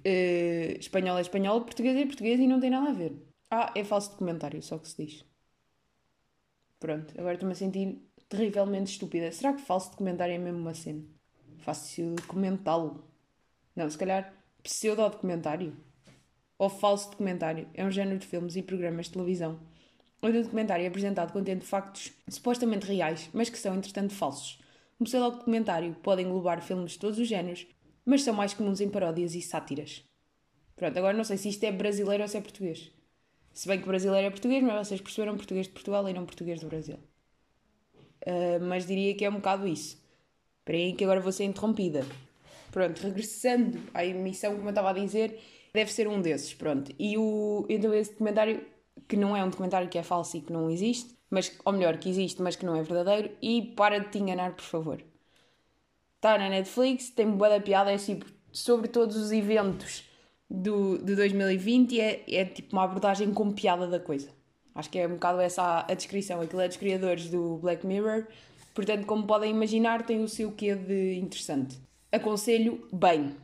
uh, 0.06 0.79
espanhol 0.79 1.19
é 1.19 1.21
espanhol, 1.21 1.62
português 1.62 1.97
é 1.97 2.06
português 2.06 2.39
e 2.39 2.47
não 2.47 2.61
tem 2.61 2.71
nada 2.71 2.91
a 2.91 2.93
ver. 2.93 3.12
Ah, 3.50 3.73
é 3.75 3.83
falso 3.83 4.11
documentário, 4.11 4.62
só 4.62 4.79
que 4.79 4.89
se 4.89 5.05
diz. 5.05 5.25
Pronto, 6.79 7.12
agora 7.19 7.35
estou-me 7.35 7.53
a 7.53 7.56
sentir 7.56 7.99
terrivelmente 8.29 8.93
estúpida. 8.93 9.33
Será 9.33 9.53
que 9.53 9.62
falso 9.62 9.91
documentário 9.91 10.35
é 10.35 10.39
mesmo 10.39 10.61
uma 10.61 10.75
cena? 10.75 11.03
Fácil 11.59 12.15
documentá-lo. 12.15 13.05
Não, 13.75 13.91
se 13.91 13.99
calhar 13.99 14.33
pseudo-documentário. 14.62 15.77
Ou 16.56 16.69
falso 16.69 17.11
documentário. 17.11 17.69
É 17.75 17.85
um 17.85 17.91
género 17.91 18.19
de 18.19 18.27
filmes 18.27 18.55
e 18.55 18.62
programas 18.62 19.06
de 19.06 19.12
televisão 19.12 19.59
o 20.20 20.32
documentário 20.32 20.85
é 20.85 20.88
apresentado 20.88 21.32
contendo 21.32 21.65
factos 21.65 22.12
supostamente 22.29 22.87
reais, 22.87 23.31
mas 23.32 23.49
que 23.49 23.59
são 23.59 23.76
entretanto 23.76 24.12
falsos. 24.12 24.59
Um 25.00 25.05
pseudo-documentário 25.05 25.94
pode 26.03 26.23
englobar 26.23 26.61
filmes 26.61 26.93
de 26.93 26.99
todos 26.99 27.19
os 27.19 27.29
géneros, 27.29 27.67
mas 28.05 28.23
são 28.23 28.35
mais 28.35 28.53
comuns 28.53 28.81
em 28.81 28.88
paródias 28.88 29.35
e 29.35 29.41
sátiras. 29.41 30.03
Pronto, 30.75 30.97
agora 30.99 31.17
não 31.17 31.25
sei 31.25 31.37
se 31.37 31.49
isto 31.49 31.62
é 31.65 31.70
brasileiro 31.70 32.23
ou 32.23 32.29
se 32.29 32.37
é 32.37 32.41
português. 32.41 32.91
Se 33.53 33.69
bem 33.69 33.81
que 33.81 33.87
brasileiro 33.87 34.26
é 34.26 34.31
português, 34.31 34.62
mas 34.62 34.88
vocês 34.88 35.00
perceberam 35.00 35.37
português 35.37 35.67
de 35.67 35.73
Portugal 35.73 36.09
e 36.09 36.12
não 36.12 36.25
português 36.25 36.61
do 36.61 36.69
Brasil. 36.69 36.97
Uh, 38.26 38.61
mas 38.62 38.87
diria 38.87 39.15
que 39.15 39.25
é 39.25 39.31
um 39.31 39.35
bocado 39.35 39.67
isso. 39.67 40.03
Espera 40.61 40.79
aí 40.79 40.93
que 40.93 41.05
agora 41.05 41.20
vou 41.20 41.32
ser 41.32 41.44
interrompida. 41.44 42.05
Pronto, 42.70 43.00
regressando 43.00 43.79
à 43.94 44.05
emissão, 44.05 44.55
como 44.55 44.67
eu 44.67 44.70
estava 44.70 44.91
a 44.91 44.93
dizer, 44.93 45.41
deve 45.73 45.93
ser 45.93 46.09
um 46.09 46.20
desses, 46.20 46.55
pronto. 46.55 46.93
E 46.99 47.17
o, 47.17 47.67
então 47.69 47.94
esse 47.94 48.11
documentário 48.12 48.65
que 49.08 49.16
não 49.16 49.37
é 49.37 49.43
um 49.43 49.49
documentário 49.49 49.88
que 49.88 49.99
é 49.99 50.02
falso 50.02 50.37
e 50.37 50.40
que 50.40 50.52
não 50.52 50.70
existe, 50.70 51.16
mas, 51.31 51.52
ou 51.64 51.72
melhor, 51.72 51.96
que 51.96 52.08
existe, 52.08 52.40
mas 52.43 52.55
que 52.55 52.64
não 52.64 52.76
é 52.76 52.82
verdadeiro, 52.82 53.31
e 53.43 53.62
para 53.62 53.99
de 53.99 54.08
te 54.10 54.19
enganar, 54.19 54.52
por 54.52 54.64
favor. 54.64 55.02
Está 56.17 56.38
na 56.38 56.48
Netflix, 56.48 57.10
tem 57.10 57.31
boa 57.31 57.48
da 57.48 57.60
piada, 57.60 57.93
é 57.93 57.96
tipo 57.96 58.27
sobre 58.53 58.88
todos 58.88 59.17
os 59.17 59.31
eventos 59.31 60.05
do, 60.50 60.98
de 60.98 61.15
2020 61.15 61.93
e 61.93 62.00
é, 62.00 62.24
é 62.29 62.44
tipo 62.44 62.74
uma 62.74 62.84
abordagem 62.84 63.32
com 63.32 63.53
piada 63.53 63.86
da 63.86 64.00
coisa. 64.00 64.29
Acho 64.74 64.91
que 64.91 64.98
é 64.98 65.06
um 65.06 65.15
bocado 65.15 65.41
essa 65.41 65.84
a, 65.88 65.94
descrição. 65.94 66.41
Aquilo 66.41 66.60
é 66.60 66.69
dos 66.69 66.77
criadores 66.77 67.29
do 67.29 67.58
Black 67.58 67.86
Mirror, 67.86 68.27
portanto, 68.74 69.06
como 69.06 69.27
podem 69.27 69.50
imaginar, 69.50 70.05
tem 70.05 70.22
o 70.22 70.29
seu 70.29 70.53
quê 70.53 70.74
de 70.74 71.15
interessante. 71.15 71.79
Aconselho 72.10 72.86
bem, 72.93 73.34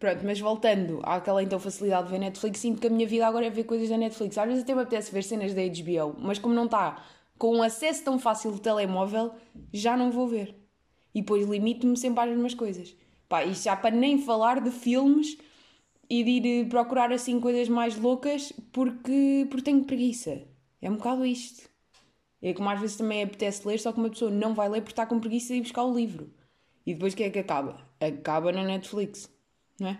Pronto, 0.00 0.24
mas 0.24 0.40
voltando 0.40 1.00
àquela 1.04 1.42
então 1.42 1.60
facilidade 1.60 2.06
de 2.06 2.12
ver 2.12 2.18
Netflix, 2.20 2.60
sinto 2.60 2.80
que 2.80 2.86
a 2.86 2.90
minha 2.90 3.06
vida 3.06 3.26
agora 3.26 3.44
é 3.44 3.50
ver 3.50 3.64
coisas 3.64 3.90
da 3.90 3.98
Netflix. 3.98 4.38
Às 4.38 4.48
vezes 4.48 4.62
até 4.62 4.74
me 4.74 4.80
apetece 4.80 5.12
ver 5.12 5.22
cenas 5.22 5.52
da 5.52 5.60
HBO, 5.60 6.16
mas 6.18 6.38
como 6.38 6.54
não 6.54 6.64
está 6.64 7.04
com 7.36 7.54
um 7.54 7.62
acesso 7.62 8.02
tão 8.02 8.18
fácil 8.18 8.50
do 8.50 8.58
telemóvel, 8.58 9.34
já 9.70 9.98
não 9.98 10.10
vou 10.10 10.26
ver. 10.26 10.56
E 11.14 11.20
depois 11.20 11.46
limito-me 11.46 11.98
sempre 11.98 12.24
às 12.24 12.30
mesmas 12.30 12.54
coisas. 12.54 12.96
Pá, 13.28 13.44
isto 13.44 13.64
já 13.64 13.76
para 13.76 13.94
nem 13.94 14.16
falar 14.18 14.62
de 14.62 14.70
filmes 14.70 15.36
e 16.08 16.24
de 16.24 16.30
ir 16.30 16.68
procurar 16.70 17.12
assim 17.12 17.38
coisas 17.38 17.68
mais 17.68 17.94
loucas 17.98 18.54
porque, 18.72 19.46
porque 19.50 19.64
tenho 19.64 19.84
preguiça. 19.84 20.42
É 20.80 20.90
um 20.90 20.96
bocado 20.96 21.26
isto. 21.26 21.68
É 22.40 22.54
como 22.54 22.70
às 22.70 22.80
vezes 22.80 22.96
também 22.96 23.22
apetece 23.22 23.68
ler, 23.68 23.78
só 23.78 23.92
que 23.92 23.98
uma 23.98 24.08
pessoa 24.08 24.30
não 24.30 24.54
vai 24.54 24.66
ler 24.70 24.80
porque 24.80 24.92
está 24.92 25.04
com 25.04 25.20
preguiça 25.20 25.48
de 25.48 25.58
ir 25.58 25.62
buscar 25.62 25.84
o 25.84 25.94
livro. 25.94 26.32
E 26.86 26.94
depois 26.94 27.12
o 27.12 27.16
que 27.18 27.24
é 27.24 27.30
que 27.30 27.38
acaba? 27.38 27.86
Acaba 28.00 28.50
na 28.50 28.64
Netflix 28.64 29.28
não 29.80 29.88
é? 29.88 29.98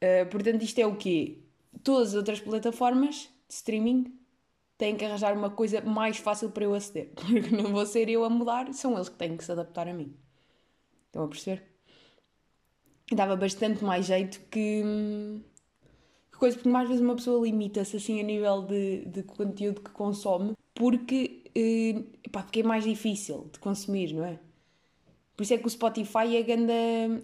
Uh, 0.00 0.30
portanto, 0.30 0.62
isto 0.62 0.78
é 0.78 0.86
o 0.86 0.96
quê? 0.96 1.42
Todas 1.82 2.10
as 2.10 2.14
outras 2.14 2.40
plataformas 2.40 3.28
de 3.48 3.54
streaming 3.54 4.18
têm 4.78 4.96
que 4.96 5.04
arranjar 5.04 5.36
uma 5.36 5.50
coisa 5.50 5.80
mais 5.80 6.18
fácil 6.18 6.50
para 6.50 6.64
eu 6.64 6.74
aceder. 6.74 7.12
Porque 7.14 7.54
não 7.54 7.72
vou 7.72 7.84
ser 7.84 8.08
eu 8.08 8.24
a 8.24 8.30
mudar, 8.30 8.72
são 8.72 8.94
eles 8.94 9.08
que 9.08 9.16
têm 9.16 9.36
que 9.36 9.44
se 9.44 9.52
adaptar 9.52 9.88
a 9.88 9.92
mim. 9.92 10.16
Estão 11.06 11.24
a 11.24 11.28
perceber? 11.28 11.64
Dava 13.12 13.36
bastante 13.36 13.84
mais 13.84 14.06
jeito 14.06 14.40
que, 14.50 14.82
que 16.30 16.38
coisa, 16.38 16.56
porque 16.56 16.68
mais 16.68 16.88
vezes 16.88 17.02
uma 17.02 17.16
pessoa 17.16 17.44
limita-se 17.44 17.96
assim 17.96 18.20
a 18.20 18.22
nível 18.22 18.62
de, 18.62 19.06
de 19.06 19.22
conteúdo 19.22 19.80
que 19.80 19.90
consome, 19.90 20.52
porque, 20.74 21.44
uh, 21.56 22.30
pá, 22.30 22.42
porque 22.42 22.60
é 22.60 22.62
mais 22.62 22.84
difícil 22.84 23.48
de 23.52 23.58
consumir, 23.58 24.12
não 24.12 24.24
é? 24.24 24.38
Por 25.38 25.44
isso 25.44 25.54
é 25.54 25.58
que 25.58 25.68
o 25.68 25.70
Spotify 25.70 26.36
é 26.36 26.42
grande, 26.42 26.72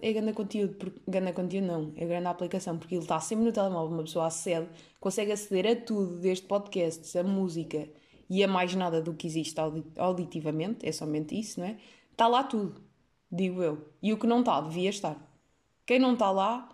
é 0.01 0.13
grande 0.13 0.31
conteúdo, 0.31 0.75
porque, 0.75 1.01
grande 1.05 1.33
conteúdo 1.33 1.67
não, 1.67 1.91
é 1.97 2.05
grande 2.05 2.27
aplicação, 2.27 2.77
porque 2.77 2.95
ele 2.95 3.01
está 3.01 3.19
sempre 3.19 3.43
no 3.43 3.51
telemóvel, 3.51 3.93
uma 3.93 4.03
pessoa 4.03 4.27
acede, 4.27 4.69
consegue 5.01 5.33
aceder 5.33 5.69
a 5.69 5.75
tudo, 5.75 6.21
desde 6.21 6.45
podcasts, 6.45 7.13
a 7.17 7.23
música 7.23 7.89
e 8.29 8.41
a 8.41 8.47
mais 8.47 8.73
nada 8.73 9.01
do 9.01 9.13
que 9.13 9.27
existe 9.27 9.59
auditivamente, 9.97 10.87
é 10.87 10.93
somente 10.93 11.37
isso, 11.37 11.59
não 11.59 11.67
é? 11.67 11.75
Está 12.09 12.25
lá 12.29 12.41
tudo, 12.43 12.81
digo 13.29 13.61
eu. 13.61 13.85
E 14.01 14.13
o 14.13 14.17
que 14.17 14.25
não 14.25 14.39
está, 14.39 14.61
devia 14.61 14.91
estar. 14.91 15.17
Quem 15.85 15.99
não 15.99 16.13
está 16.13 16.31
lá, 16.31 16.69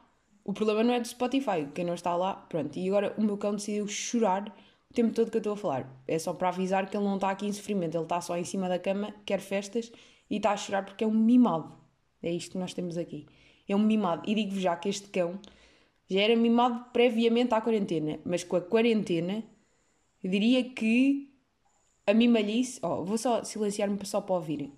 o 0.45 0.53
problema 0.53 0.83
não 0.83 0.93
é 0.93 0.99
do 0.99 1.07
Spotify, 1.07 1.67
quem 1.73 1.83
não 1.83 1.95
está 1.95 2.15
lá, 2.15 2.35
pronto. 2.35 2.77
E 2.77 2.87
agora 2.87 3.15
o 3.17 3.23
meu 3.23 3.35
cão 3.35 3.55
decidiu 3.55 3.87
chorar 3.87 4.55
o 4.91 4.93
tempo 4.93 5.11
todo 5.11 5.31
que 5.31 5.37
eu 5.37 5.39
estou 5.39 5.53
a 5.53 5.57
falar. 5.57 6.03
É 6.07 6.19
só 6.19 6.35
para 6.35 6.49
avisar 6.49 6.87
que 6.87 6.95
ele 6.95 7.03
não 7.03 7.15
está 7.15 7.31
aqui 7.31 7.47
em 7.47 7.51
sofrimento, 7.51 7.97
ele 7.97 8.03
está 8.03 8.21
só 8.21 8.37
em 8.37 8.43
cima 8.43 8.69
da 8.69 8.77
cama, 8.77 9.11
quer 9.25 9.39
festas 9.39 9.91
e 10.31 10.37
está 10.37 10.51
a 10.53 10.57
chorar 10.57 10.85
porque 10.85 11.03
é 11.03 11.07
um 11.07 11.11
mimado. 11.13 11.77
É 12.23 12.31
isto 12.31 12.53
que 12.53 12.57
nós 12.57 12.73
temos 12.73 12.97
aqui. 12.97 13.27
É 13.67 13.75
um 13.75 13.79
mimado. 13.79 14.23
E 14.27 14.33
digo-vos 14.35 14.61
já 14.61 14.75
que 14.77 14.89
este 14.89 15.09
cão 15.09 15.39
já 16.09 16.21
era 16.21 16.35
mimado 16.35 16.85
previamente 16.93 17.53
à 17.53 17.61
quarentena, 17.61 18.19
mas 18.25 18.43
com 18.43 18.55
a 18.55 18.61
quarentena 18.61 19.43
eu 20.23 20.29
diria 20.31 20.63
que 20.71 21.29
a 22.07 22.13
mimalhice. 22.13 22.79
Oh, 22.83 23.03
vou 23.05 23.17
só 23.17 23.43
silenciar-me 23.43 24.03
só 24.05 24.21
para 24.21 24.35
ouvirem. 24.35 24.73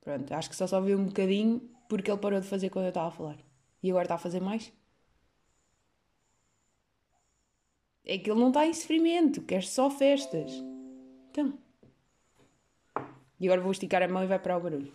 Pronto, 0.00 0.32
acho 0.32 0.48
que 0.50 0.56
só 0.56 0.66
só 0.66 0.78
ouviu 0.78 0.98
um 0.98 1.06
bocadinho 1.06 1.60
porque 1.88 2.10
ele 2.10 2.20
parou 2.20 2.40
de 2.40 2.46
fazer 2.46 2.70
quando 2.70 2.86
eu 2.86 2.90
estava 2.90 3.08
a 3.08 3.10
falar. 3.10 3.38
E 3.82 3.90
agora 3.90 4.04
está 4.04 4.14
a 4.16 4.18
fazer 4.18 4.40
mais? 4.40 4.72
É 8.08 8.18
que 8.18 8.30
ele 8.30 8.40
não 8.40 8.48
está 8.48 8.66
em 8.66 8.72
sofrimento, 8.72 9.42
quer 9.42 9.62
só 9.62 9.90
festas. 9.90 10.50
Então. 11.30 11.58
E 13.38 13.46
agora 13.46 13.60
vou 13.60 13.70
esticar 13.70 14.02
a 14.02 14.08
mão 14.08 14.24
e 14.24 14.26
vai 14.26 14.38
para 14.38 14.56
o 14.56 14.60
barulho. 14.60 14.92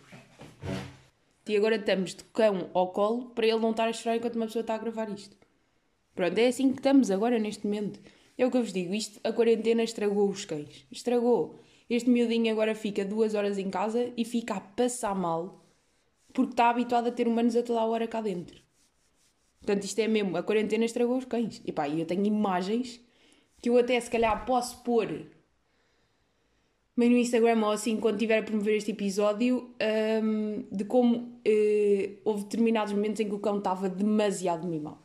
E 1.46 1.56
agora 1.56 1.76
estamos 1.76 2.14
de 2.14 2.24
cão 2.24 2.68
ao 2.74 2.88
colo 2.92 3.30
para 3.30 3.46
ele 3.46 3.60
não 3.60 3.70
estar 3.70 3.88
a 3.88 3.92
chorar 3.92 4.16
enquanto 4.16 4.34
uma 4.34 4.46
pessoa 4.46 4.62
está 4.62 4.74
a 4.74 4.78
gravar 4.78 5.08
isto. 5.10 5.36
Pronto, 6.14 6.36
é 6.36 6.48
assim 6.48 6.72
que 6.72 6.78
estamos 6.78 7.10
agora, 7.10 7.38
neste 7.38 7.64
momento. 7.64 8.00
É 8.36 8.44
o 8.44 8.50
que 8.50 8.56
eu 8.56 8.62
vos 8.62 8.72
digo, 8.72 8.92
isto, 8.92 9.20
a 9.22 9.32
quarentena 9.32 9.84
estragou 9.84 10.28
os 10.28 10.44
cães. 10.44 10.84
Estragou. 10.90 11.60
Este 11.88 12.10
miudinho 12.10 12.50
agora 12.50 12.74
fica 12.74 13.04
duas 13.04 13.34
horas 13.34 13.58
em 13.58 13.70
casa 13.70 14.12
e 14.16 14.24
fica 14.24 14.54
a 14.54 14.60
passar 14.60 15.14
mal 15.14 15.64
porque 16.32 16.50
está 16.50 16.68
habituado 16.68 17.06
a 17.06 17.12
ter 17.12 17.28
humanos 17.28 17.54
a 17.54 17.62
toda 17.62 17.80
a 17.80 17.86
hora 17.86 18.08
cá 18.08 18.20
dentro. 18.20 18.63
Portanto, 19.64 19.84
isto 19.84 19.98
é 19.98 20.06
mesmo, 20.06 20.36
a 20.36 20.42
quarentena 20.42 20.84
estragou 20.84 21.16
os 21.16 21.24
cães. 21.24 21.62
E 21.64 21.72
pá, 21.72 21.88
eu 21.88 22.04
tenho 22.04 22.26
imagens 22.26 23.00
que 23.62 23.70
eu 23.70 23.78
até 23.78 23.98
se 23.98 24.10
calhar 24.10 24.44
posso 24.44 24.82
pôr 24.82 25.26
meio 26.94 27.10
no 27.10 27.16
Instagram 27.16 27.64
ou 27.64 27.72
assim, 27.72 27.96
quando 27.96 28.18
tiver 28.18 28.40
a 28.40 28.42
promover 28.42 28.76
este 28.76 28.90
episódio, 28.90 29.74
um, 30.22 30.64
de 30.70 30.84
como 30.84 31.16
uh, 31.16 32.18
houve 32.24 32.42
determinados 32.42 32.92
momentos 32.92 33.20
em 33.20 33.26
que 33.26 33.34
o 33.34 33.38
cão 33.38 33.56
estava 33.56 33.88
demasiado 33.88 34.68
mimado. 34.68 34.98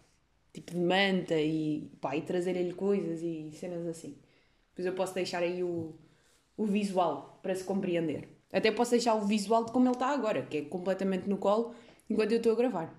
Tipo 0.52 0.74
de 0.74 0.80
manta 0.80 1.40
e, 1.40 1.90
pá, 2.02 2.18
e 2.18 2.22
trazer-lhe 2.22 2.74
coisas 2.74 3.22
e 3.24 3.52
cenas 3.54 3.88
assim. 3.88 4.18
Depois 4.72 4.86
eu 4.86 4.94
posso 4.94 5.14
deixar 5.14 5.42
aí 5.42 5.64
o, 5.64 5.96
o 6.58 6.66
visual 6.66 7.40
para 7.42 7.56
se 7.56 7.64
compreender. 7.64 8.28
Até 8.52 8.72
posso 8.72 8.92
deixar 8.92 9.16
o 9.16 9.22
visual 9.22 9.64
de 9.64 9.72
como 9.72 9.86
ele 9.86 9.94
está 9.94 10.08
agora, 10.08 10.42
que 10.42 10.58
é 10.58 10.62
completamente 10.64 11.30
no 11.30 11.38
colo, 11.38 11.74
enquanto 12.10 12.34
eu 12.34 12.38
estou 12.38 12.52
a 12.52 12.56
gravar. 12.56 12.99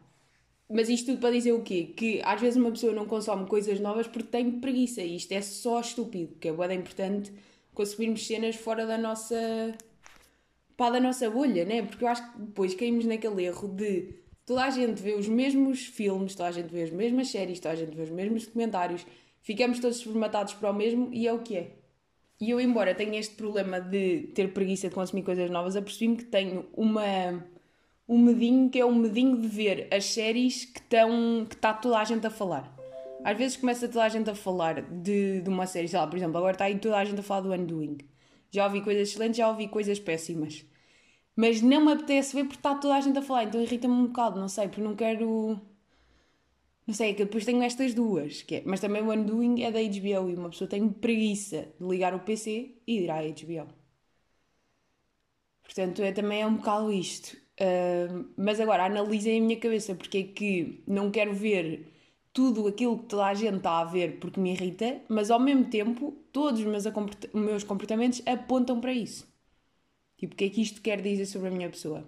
Mas 0.70 0.88
isto 0.88 1.06
tudo 1.06 1.20
para 1.20 1.32
dizer 1.32 1.52
o 1.52 1.62
quê? 1.62 1.92
Que 1.96 2.22
às 2.24 2.40
vezes 2.40 2.56
uma 2.56 2.70
pessoa 2.70 2.92
não 2.92 3.04
consome 3.04 3.46
coisas 3.46 3.80
novas 3.80 4.06
porque 4.06 4.28
tem 4.28 4.60
preguiça 4.60 5.02
e 5.02 5.16
isto 5.16 5.32
é 5.32 5.42
só 5.42 5.80
estúpido, 5.80 6.36
que 6.38 6.48
é 6.48 6.52
bem 6.52 6.78
importante 6.78 7.32
conseguirmos 7.74 8.24
cenas 8.26 8.54
fora 8.54 8.86
da 8.86 8.96
nossa 8.96 9.36
pá, 10.76 10.90
da 10.90 11.00
nossa 11.00 11.28
bolha, 11.28 11.64
né? 11.64 11.82
Porque 11.82 12.04
eu 12.04 12.08
acho 12.08 12.32
que 12.32 12.38
depois 12.38 12.74
caímos 12.74 13.04
naquele 13.04 13.44
erro 13.44 13.68
de 13.68 14.14
toda 14.46 14.64
a 14.64 14.70
gente 14.70 15.02
vê 15.02 15.14
os 15.14 15.28
mesmos 15.28 15.86
filmes, 15.86 16.34
toda 16.34 16.48
a 16.48 16.52
gente 16.52 16.70
vê 16.70 16.82
as 16.82 16.90
mesmas 16.90 17.28
séries, 17.28 17.58
toda 17.58 17.74
a 17.74 17.76
gente 17.76 17.96
vê 17.96 18.02
os 18.02 18.10
mesmos 18.10 18.46
documentários, 18.46 19.04
ficamos 19.42 19.80
todos 19.80 20.00
formatados 20.02 20.54
para 20.54 20.70
o 20.70 20.74
mesmo 20.74 21.10
e 21.12 21.26
é 21.26 21.32
o 21.32 21.40
que 21.40 21.56
é. 21.56 21.76
E 22.40 22.50
eu, 22.50 22.60
embora 22.60 22.94
tenha 22.94 23.18
este 23.18 23.34
problema 23.34 23.80
de 23.80 24.30
ter 24.34 24.52
preguiça 24.52 24.88
de 24.88 24.94
consumir 24.94 25.22
coisas 25.22 25.50
novas, 25.50 25.76
apercebi-me 25.76 26.16
que 26.16 26.24
tenho 26.24 26.66
uma 26.72 27.44
um 28.10 28.18
medinho 28.18 28.68
que 28.68 28.80
é 28.80 28.84
o 28.84 28.92
medinho 28.92 29.40
de 29.40 29.46
ver 29.46 29.86
as 29.92 30.04
séries 30.04 30.64
que 30.64 30.80
estão 30.80 31.46
que 31.48 31.54
está 31.54 31.72
toda 31.72 31.96
a 31.98 32.04
gente 32.04 32.26
a 32.26 32.30
falar. 32.30 32.76
Às 33.24 33.38
vezes 33.38 33.56
começa 33.56 33.86
toda 33.88 34.04
a 34.04 34.08
gente 34.08 34.28
a 34.28 34.34
falar 34.34 34.82
de, 34.82 35.40
de 35.42 35.48
uma 35.48 35.64
série, 35.66 35.86
sei 35.86 35.98
lá, 35.98 36.06
por 36.08 36.16
exemplo, 36.16 36.36
agora 36.38 36.52
está 36.52 36.64
aí 36.64 36.76
toda 36.78 36.96
a 36.98 37.04
gente 37.04 37.20
a 37.20 37.22
falar 37.22 37.42
do 37.42 37.52
Undoing. 37.52 37.98
Já 38.50 38.66
ouvi 38.66 38.82
coisas 38.82 39.08
excelentes, 39.08 39.36
já 39.38 39.48
ouvi 39.48 39.68
coisas 39.68 40.00
péssimas. 40.00 40.64
Mas 41.36 41.62
não 41.62 41.84
me 41.84 41.92
apetece 41.92 42.34
ver 42.34 42.44
porque 42.44 42.58
está 42.58 42.74
toda 42.74 42.96
a 42.96 43.00
gente 43.00 43.18
a 43.18 43.22
falar, 43.22 43.44
então 43.44 43.62
irrita-me 43.62 43.94
um 43.94 44.06
bocado, 44.08 44.40
não 44.40 44.48
sei, 44.48 44.66
porque 44.68 44.82
não 44.82 44.96
quero. 44.96 45.60
Não 46.86 46.94
sei, 46.94 47.10
é 47.10 47.14
que 47.14 47.24
depois 47.24 47.44
tenho 47.44 47.62
estas 47.62 47.94
duas, 47.94 48.42
que 48.42 48.56
é, 48.56 48.62
mas 48.66 48.80
também 48.80 49.02
o 49.02 49.12
Undoing 49.12 49.62
é 49.62 49.70
da 49.70 49.78
HBO 49.80 50.30
e 50.30 50.34
uma 50.34 50.50
pessoa 50.50 50.68
tem 50.68 50.88
preguiça 50.88 51.68
de 51.80 51.86
ligar 51.86 52.14
o 52.14 52.20
PC 52.20 52.74
e 52.86 53.00
ir 53.04 53.10
à 53.10 53.22
HBO. 53.22 53.72
Portanto, 55.62 56.02
é, 56.02 56.12
também 56.12 56.42
é 56.42 56.46
um 56.46 56.56
bocado 56.56 56.92
isto. 56.92 57.36
Mas 58.36 58.60
agora 58.60 58.84
analisem 58.84 59.38
a 59.38 59.42
minha 59.42 59.58
cabeça 59.58 59.94
porque 59.94 60.18
é 60.18 60.22
que 60.22 60.82
não 60.86 61.10
quero 61.10 61.34
ver 61.34 61.92
tudo 62.32 62.66
aquilo 62.66 62.98
que 62.98 63.06
toda 63.06 63.26
a 63.26 63.34
gente 63.34 63.56
está 63.56 63.80
a 63.80 63.84
ver 63.84 64.18
porque 64.18 64.40
me 64.40 64.52
irrita, 64.52 65.00
mas 65.08 65.30
ao 65.30 65.40
mesmo 65.40 65.64
tempo 65.64 66.16
todos 66.32 66.60
os 66.60 66.66
meus, 66.66 66.84
meus 67.34 67.64
comportamentos 67.64 68.22
apontam 68.26 68.80
para 68.80 68.92
isso. 68.92 69.28
Tipo, 70.16 70.34
o 70.34 70.36
que 70.36 70.44
é 70.44 70.50
que 70.50 70.62
isto 70.62 70.80
quer 70.80 71.00
dizer 71.00 71.26
sobre 71.26 71.48
a 71.48 71.50
minha 71.50 71.68
pessoa? 71.68 72.06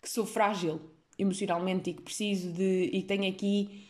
Que 0.00 0.08
sou 0.08 0.26
frágil 0.26 0.80
emocionalmente 1.18 1.90
e 1.90 1.94
que 1.94 2.02
preciso 2.02 2.50
de. 2.52 2.90
e 2.92 3.02
tenho 3.02 3.28
aqui 3.28 3.88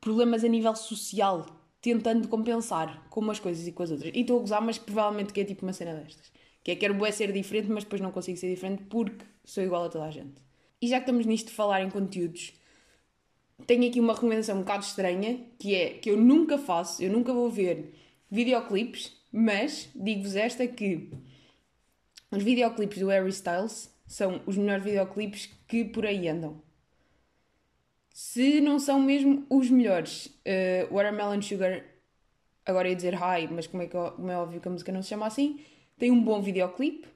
problemas 0.00 0.44
a 0.44 0.48
nível 0.48 0.74
social, 0.76 1.46
tentando 1.80 2.28
compensar 2.28 3.06
com 3.10 3.20
umas 3.20 3.38
coisas 3.40 3.66
e 3.66 3.72
com 3.72 3.82
as 3.82 3.90
outras. 3.90 4.12
E 4.14 4.20
estou 4.20 4.38
a 4.38 4.40
gozar, 4.40 4.62
mas 4.62 4.78
provavelmente 4.78 5.32
que 5.32 5.40
é 5.40 5.44
tipo 5.44 5.64
uma 5.64 5.72
cena 5.72 5.94
destas. 5.94 6.30
Que 6.62 6.72
é 6.72 6.76
quero 6.76 6.94
bué 6.94 7.10
ser 7.10 7.32
diferente, 7.32 7.68
mas 7.68 7.84
depois 7.84 8.00
não 8.00 8.12
consigo 8.12 8.36
ser 8.36 8.52
diferente 8.52 8.84
porque 8.84 9.24
sou 9.44 9.62
igual 9.62 9.84
a 9.84 9.88
toda 9.88 10.04
a 10.04 10.10
gente. 10.10 10.42
E 10.80 10.88
já 10.88 10.96
que 10.96 11.02
estamos 11.02 11.26
nisto 11.26 11.48
de 11.48 11.54
falar 11.54 11.82
em 11.82 11.90
conteúdos, 11.90 12.52
tenho 13.66 13.86
aqui 13.88 14.00
uma 14.00 14.14
recomendação 14.14 14.56
um 14.56 14.60
bocado 14.60 14.84
estranha, 14.84 15.40
que 15.58 15.74
é 15.74 15.90
que 15.90 16.10
eu 16.10 16.16
nunca 16.16 16.58
faço, 16.58 17.02
eu 17.02 17.10
nunca 17.10 17.32
vou 17.32 17.50
ver 17.50 17.94
videoclipes, 18.30 19.12
mas 19.32 19.88
digo-vos 19.94 20.36
esta 20.36 20.66
que 20.66 21.10
os 22.30 22.42
videoclipes 22.42 22.98
do 22.98 23.08
Harry 23.08 23.30
Styles 23.30 23.90
são 24.06 24.40
os 24.46 24.56
melhores 24.56 24.84
videoclipes 24.84 25.50
que 25.66 25.84
por 25.84 26.06
aí 26.06 26.28
andam. 26.28 26.62
Se 28.12 28.60
não 28.60 28.78
são 28.78 29.00
mesmo 29.00 29.46
os 29.48 29.70
melhores, 29.70 30.26
uh, 30.26 30.92
Watermelon 30.92 31.40
Sugar, 31.42 31.84
agora 32.64 32.88
ia 32.88 32.96
dizer 32.96 33.14
hi, 33.14 33.48
mas 33.50 33.66
como 33.66 33.82
é, 33.82 33.86
que, 33.86 33.92
como 33.92 34.30
é 34.30 34.36
óbvio 34.36 34.60
que 34.60 34.68
a 34.68 34.70
música 34.70 34.92
não 34.92 35.02
se 35.02 35.08
chama 35.08 35.26
assim, 35.26 35.60
tem 36.00 36.10
um 36.10 36.20
bom 36.20 36.40
videoclipe. 36.40 37.06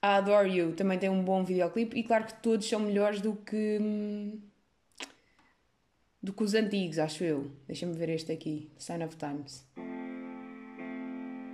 A 0.00 0.16
Adore 0.16 0.56
You 0.56 0.72
também 0.72 0.98
tem 0.98 1.10
um 1.10 1.22
bom 1.22 1.42
videoclipe. 1.44 1.98
E 1.98 2.04
claro 2.04 2.24
que 2.24 2.34
todos 2.34 2.66
são 2.66 2.78
melhores 2.78 3.20
do 3.20 3.34
que. 3.34 4.38
do 6.22 6.32
que 6.32 6.42
os 6.42 6.54
antigos, 6.54 6.98
acho 6.98 7.24
eu. 7.24 7.50
Deixa-me 7.66 7.92
ver 7.92 8.08
este 8.10 8.30
aqui: 8.30 8.70
Sign 8.78 9.04
of 9.04 9.16
Times. 9.16 9.66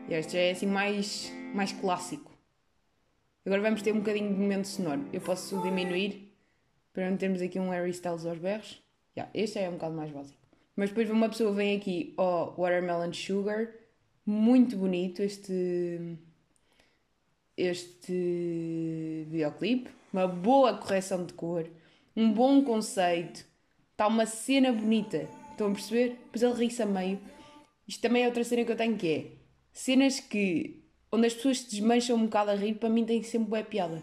Este 0.08 0.32
já 0.32 0.40
é 0.40 0.50
assim 0.50 0.66
mais, 0.66 1.32
mais 1.54 1.72
clássico. 1.72 2.30
Agora 3.46 3.62
vamos 3.62 3.80
ter 3.80 3.92
um 3.92 4.00
bocadinho 4.00 4.34
de 4.34 4.40
momento 4.40 4.66
sonoro. 4.66 5.08
Eu 5.12 5.20
posso 5.20 5.62
diminuir 5.62 6.30
para 6.92 7.08
não 7.08 7.16
termos 7.16 7.40
aqui 7.40 7.58
um 7.58 7.70
Harry 7.70 7.90
Styles 7.90 8.26
aos 8.26 8.38
berros. 8.38 8.82
Yeah, 9.16 9.30
este 9.32 9.60
é 9.60 9.68
um 9.68 9.74
bocado 9.74 9.94
mais 9.94 10.10
básico. 10.10 10.38
Mas 10.76 10.90
depois 10.90 11.08
uma 11.08 11.28
pessoa 11.28 11.52
vem 11.52 11.76
aqui, 11.76 12.12
oh, 12.18 12.52
Watermelon 12.60 13.12
Sugar. 13.12 13.68
Muito 14.26 14.76
bonito 14.76 15.22
este 15.22 16.18
este 17.60 19.26
videoclipe, 19.28 19.90
uma 20.12 20.26
boa 20.26 20.78
correção 20.78 21.24
de 21.24 21.32
cor, 21.34 21.68
um 22.16 22.32
bom 22.32 22.62
conceito, 22.64 23.44
está 23.92 24.06
uma 24.06 24.26
cena 24.26 24.72
bonita. 24.72 25.28
Estão 25.50 25.68
a 25.68 25.72
perceber? 25.72 26.18
Depois 26.24 26.42
ele 26.42 26.54
ri-se 26.54 26.82
a 26.82 26.86
meio. 26.86 27.20
Isto 27.86 28.00
também 28.00 28.24
é 28.24 28.26
outra 28.26 28.42
cena 28.42 28.64
que 28.64 28.72
eu 28.72 28.76
tenho 28.76 28.96
que 28.96 29.08
é 29.08 29.40
cenas 29.72 30.20
que 30.20 30.84
onde 31.12 31.26
as 31.26 31.34
pessoas 31.34 31.60
se 31.60 31.70
desmancham 31.70 32.16
um 32.16 32.24
bocado 32.24 32.50
a 32.50 32.54
rir, 32.54 32.74
para 32.74 32.88
mim 32.88 33.04
tem 33.04 33.22
sempre 33.22 33.50
boa 33.50 33.62
piada. 33.62 34.02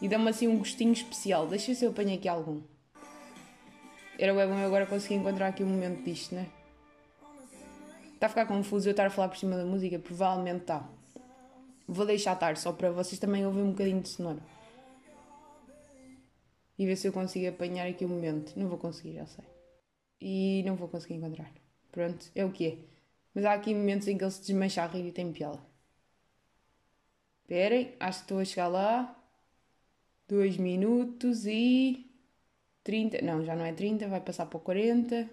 E 0.00 0.08
dá-me 0.08 0.28
assim 0.28 0.48
um 0.48 0.58
gostinho 0.58 0.92
especial. 0.92 1.46
Deixa 1.46 1.74
se 1.74 1.84
eu 1.84 1.90
apanho 1.90 2.14
aqui 2.14 2.28
algum. 2.28 2.62
Era 4.18 4.34
bem 4.34 4.46
bom 4.46 4.58
eu 4.58 4.66
agora 4.66 4.86
conseguir 4.86 5.14
encontrar 5.14 5.48
aqui 5.48 5.62
um 5.62 5.68
momento 5.68 6.02
disto, 6.02 6.34
né? 6.34 6.46
Está 8.14 8.26
a 8.26 8.28
ficar 8.28 8.46
confuso 8.46 8.88
eu 8.88 8.90
estar 8.90 9.06
a 9.06 9.10
falar 9.10 9.28
por 9.28 9.38
cima 9.38 9.56
da 9.56 9.64
música? 9.64 9.98
Provavelmente 9.98 10.62
está. 10.62 10.88
Vou 11.92 12.06
deixar 12.06 12.34
estar 12.34 12.56
só 12.56 12.72
para 12.72 12.92
vocês 12.92 13.18
também 13.18 13.44
ouvirem 13.44 13.66
um 13.66 13.72
bocadinho 13.72 14.00
de 14.00 14.08
sonoro. 14.08 14.40
E 16.78 16.86
ver 16.86 16.94
se 16.94 17.08
eu 17.08 17.12
consigo 17.12 17.48
apanhar 17.48 17.88
aqui 17.88 18.04
o 18.04 18.08
um 18.08 18.12
momento. 18.12 18.56
Não 18.56 18.68
vou 18.68 18.78
conseguir, 18.78 19.14
já 19.14 19.26
sei. 19.26 19.44
E 20.20 20.62
não 20.64 20.76
vou 20.76 20.86
conseguir 20.86 21.14
encontrar. 21.14 21.52
Pronto, 21.90 22.30
é 22.32 22.44
o 22.44 22.52
que 22.52 22.66
é. 22.68 22.78
Mas 23.34 23.44
há 23.44 23.54
aqui 23.54 23.74
momentos 23.74 24.06
em 24.06 24.16
que 24.16 24.22
ele 24.22 24.30
se 24.30 24.40
desmancha 24.40 24.84
a 24.84 24.86
rir 24.86 25.04
e 25.04 25.10
tem 25.10 25.32
piada. 25.32 25.58
Esperem, 27.40 27.92
acho 27.98 28.18
que 28.20 28.24
estou 28.24 28.38
a 28.38 28.44
chegar 28.44 28.68
lá. 28.68 29.20
2 30.28 30.58
minutos 30.58 31.44
e 31.44 32.08
30. 32.84 33.20
Não, 33.20 33.44
já 33.44 33.56
não 33.56 33.64
é 33.64 33.72
30, 33.72 34.06
vai 34.06 34.20
passar 34.20 34.46
para 34.46 34.60
40. 34.60 35.28